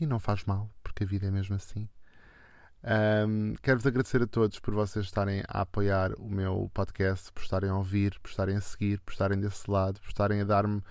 E 0.00 0.06
não 0.06 0.18
faz 0.18 0.44
mal, 0.44 0.70
porque 0.82 1.04
a 1.04 1.06
vida 1.06 1.26
é 1.26 1.30
mesmo 1.30 1.54
assim. 1.54 1.88
Um, 2.84 3.54
Quero-vos 3.62 3.86
agradecer 3.86 4.22
a 4.22 4.26
todos 4.26 4.58
por 4.58 4.74
vocês 4.74 5.04
estarem 5.04 5.42
a 5.46 5.60
apoiar 5.60 6.12
o 6.18 6.28
meu 6.28 6.68
podcast, 6.74 7.30
por 7.32 7.42
estarem 7.42 7.70
a 7.70 7.76
ouvir, 7.76 8.18
por 8.20 8.28
estarem 8.28 8.56
a 8.56 8.60
seguir, 8.60 9.00
por 9.00 9.12
estarem 9.12 9.38
desse 9.38 9.70
lado, 9.70 10.00
por 10.00 10.08
estarem 10.08 10.40
a 10.40 10.44
dar-me 10.44 10.82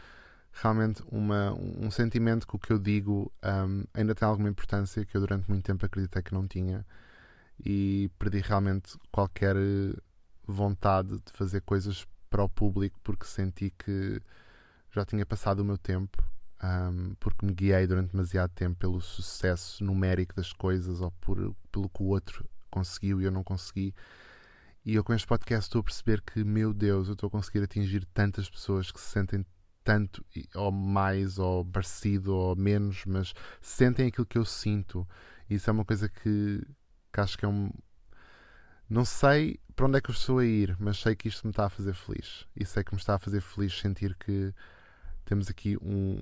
realmente 0.54 1.04
uma, 1.12 1.54
um 1.54 1.91
sentimento 1.91 2.47
que 2.47 2.56
o 2.56 2.60
que 2.60 2.71
eu 2.71 2.80
digo 2.80 3.32
um, 3.43 3.84
ainda 3.93 4.15
tem 4.15 4.27
alguma 4.27 4.49
importância 4.49 5.06
que 5.06 5.15
eu 5.15 5.21
durante 5.21 5.49
muito 5.49 5.65
tempo 5.65 5.86
acreditei 5.86 6.21
que 6.21 6.34
não 6.34 6.47
tinha 6.47 6.86
e 7.63 8.10
perdi 8.17 8.39
realmente 8.39 8.97
qualquer 9.12 9.56
vontade 10.47 11.17
de 11.17 11.32
fazer 11.34 11.62
coisas 11.62 12.06
para 12.30 12.43
o 12.43 12.49
público 12.49 12.99
porque 13.04 13.25
senti 13.25 13.71
que 13.77 14.21
já 14.91 15.06
tinha 15.06 15.25
passado 15.25 15.60
o 15.60 15.65
meu 15.65 15.77
tempo 15.77 16.21
um, 16.63 17.15
porque 17.19 17.45
me 17.45 17.54
guiei 17.54 17.88
durante 17.88 18.12
demasiado 18.12 18.52
tempo 18.52 18.78
pelo 18.78 19.02
sucesso 19.02 19.84
numérico 19.84 20.36
das 20.36 20.54
coisas 20.54 21.02
ou 21.02 21.12
por, 21.19 21.56
pelo 21.71 21.89
que 21.89 22.04
o 22.04 22.08
outro 22.08 22.47
conseguiu 22.69 23.21
e 23.21 23.26
eu 23.26 23.32
não 23.32 23.43
consegui. 23.43 23.93
E 24.86 24.95
eu 24.95 25.04
com 25.04 25.13
este 25.13 25.28
podcast 25.28 25.67
estou 25.67 25.82
a 25.82 25.84
perceber 25.84 26.21
que, 26.21 26.43
meu 26.43 26.74
Deus, 26.74 27.08
eu 27.08 27.13
estou 27.13 27.28
a 27.28 27.32
conseguir 27.32 27.63
atingir 27.63 28.06
tantas 28.13 28.50
pessoas 28.50 28.91
que 28.91 29.00
se 29.00 29.08
sentem 29.08 29.45
tanto, 29.84 30.24
ou 30.56 30.71
mais, 30.71 31.39
ou 31.39 31.65
parecido, 31.65 32.36
ou 32.36 32.56
menos, 32.56 33.04
mas 33.06 33.34
sentem 33.60 34.08
aquilo 34.08 34.26
que 34.26 34.38
eu 34.38 34.45
sinto. 34.45 35.08
E 35.50 35.56
isso 35.56 35.69
é 35.69 35.74
uma 35.74 35.86
coisa 35.86 36.08
que, 36.10 36.65
que 37.12 37.19
acho 37.19 37.38
que 37.38 37.45
é 37.45 37.47
um. 37.47 37.71
Não 38.89 39.06
sei 39.06 39.60
para 39.76 39.86
onde 39.86 39.97
é 39.97 40.02
que 40.02 40.10
eu 40.10 40.13
estou 40.13 40.39
a 40.39 40.45
ir, 40.45 40.76
mas 40.80 40.97
sei 41.00 41.15
que 41.15 41.28
isto 41.28 41.45
me 41.45 41.52
está 41.52 41.65
a 41.65 41.69
fazer 41.69 41.93
feliz. 41.93 42.45
E 42.56 42.65
sei 42.65 42.84
que 42.84 42.93
me 42.93 43.00
está 43.00 43.15
a 43.15 43.19
fazer 43.19 43.41
feliz 43.41 43.80
sentir 43.80 44.15
que 44.15 44.54
temos 45.26 45.50
aqui 45.50 45.78
um, 45.82 46.21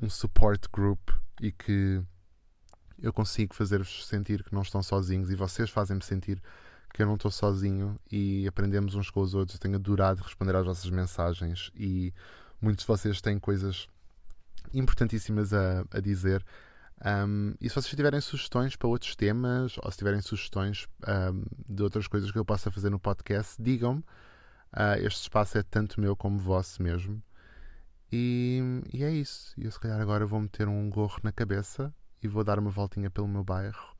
um 0.00 0.08
support 0.08 0.66
group 0.72 1.10
e 1.40 1.52
que 1.52 2.02
eu 2.98 3.12
consigo 3.12 3.54
fazer-vos 3.54 4.06
sentir 4.06 4.42
que 4.42 4.54
não 4.54 4.62
estão 4.62 4.82
sozinhos 4.82 5.30
e 5.30 5.34
vocês 5.34 5.70
fazem-me 5.70 6.02
sentir 6.02 6.42
que 6.92 7.02
eu 7.02 7.06
não 7.06 7.14
estou 7.14 7.30
sozinho 7.30 7.98
e 8.10 8.46
aprendemos 8.46 8.94
uns 8.94 9.10
com 9.10 9.20
os 9.20 9.34
outros. 9.34 9.56
Eu 9.56 9.60
tenho 9.60 9.76
adorado 9.76 10.22
responder 10.22 10.56
às 10.56 10.66
vossas 10.66 10.90
mensagens 10.90 11.70
e 11.74 12.12
muitos 12.60 12.84
de 12.84 12.88
vocês 12.88 13.20
têm 13.20 13.38
coisas 13.38 13.88
importantíssimas 14.74 15.52
a, 15.52 15.84
a 15.90 16.00
dizer. 16.00 16.44
Um, 17.02 17.54
e 17.60 17.68
se 17.68 17.74
vocês 17.74 17.94
tiverem 17.94 18.20
sugestões 18.20 18.76
para 18.76 18.88
outros 18.88 19.16
temas 19.16 19.76
ou 19.82 19.90
se 19.90 19.96
tiverem 19.96 20.20
sugestões 20.20 20.86
um, 21.32 21.44
de 21.68 21.82
outras 21.82 22.06
coisas 22.06 22.30
que 22.30 22.38
eu 22.38 22.44
possa 22.44 22.70
fazer 22.70 22.90
no 22.90 22.98
podcast, 22.98 23.60
digam-me. 23.62 24.00
Uh, 24.72 25.04
este 25.04 25.22
espaço 25.22 25.58
é 25.58 25.62
tanto 25.62 26.00
meu 26.00 26.14
como 26.14 26.38
vosso 26.38 26.82
mesmo. 26.82 27.22
E, 28.12 28.60
e 28.92 29.04
é 29.04 29.10
isso. 29.10 29.54
E 29.56 29.64
eu, 29.64 29.70
se 29.70 29.78
calhar, 29.78 30.00
agora 30.00 30.26
vou 30.26 30.40
meter 30.40 30.68
um 30.68 30.88
gorro 30.90 31.18
na 31.22 31.32
cabeça 31.32 31.94
e 32.22 32.28
vou 32.28 32.44
dar 32.44 32.58
uma 32.58 32.70
voltinha 32.70 33.10
pelo 33.10 33.28
meu 33.28 33.44
bairro 33.44 33.96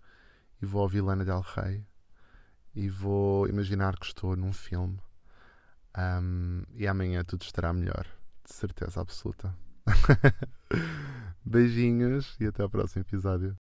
e 0.61 0.66
vou 0.66 0.83
ouvir 0.83 1.01
Lana 1.01 1.25
Del 1.25 1.40
Rey 1.40 1.87
e 2.75 2.88
vou 2.88 3.49
imaginar 3.49 3.99
que 3.99 4.07
estou 4.07 4.37
num 4.37 4.53
filme. 4.53 4.99
Um, 5.96 6.62
e 6.75 6.87
amanhã 6.87 7.25
tudo 7.25 7.42
estará 7.42 7.73
melhor, 7.73 8.07
de 8.44 8.55
certeza 8.55 9.01
absoluta. 9.01 9.55
Beijinhos 11.44 12.37
e 12.38 12.46
até 12.46 12.62
ao 12.62 12.70
próximo 12.70 13.03
episódio. 13.03 13.57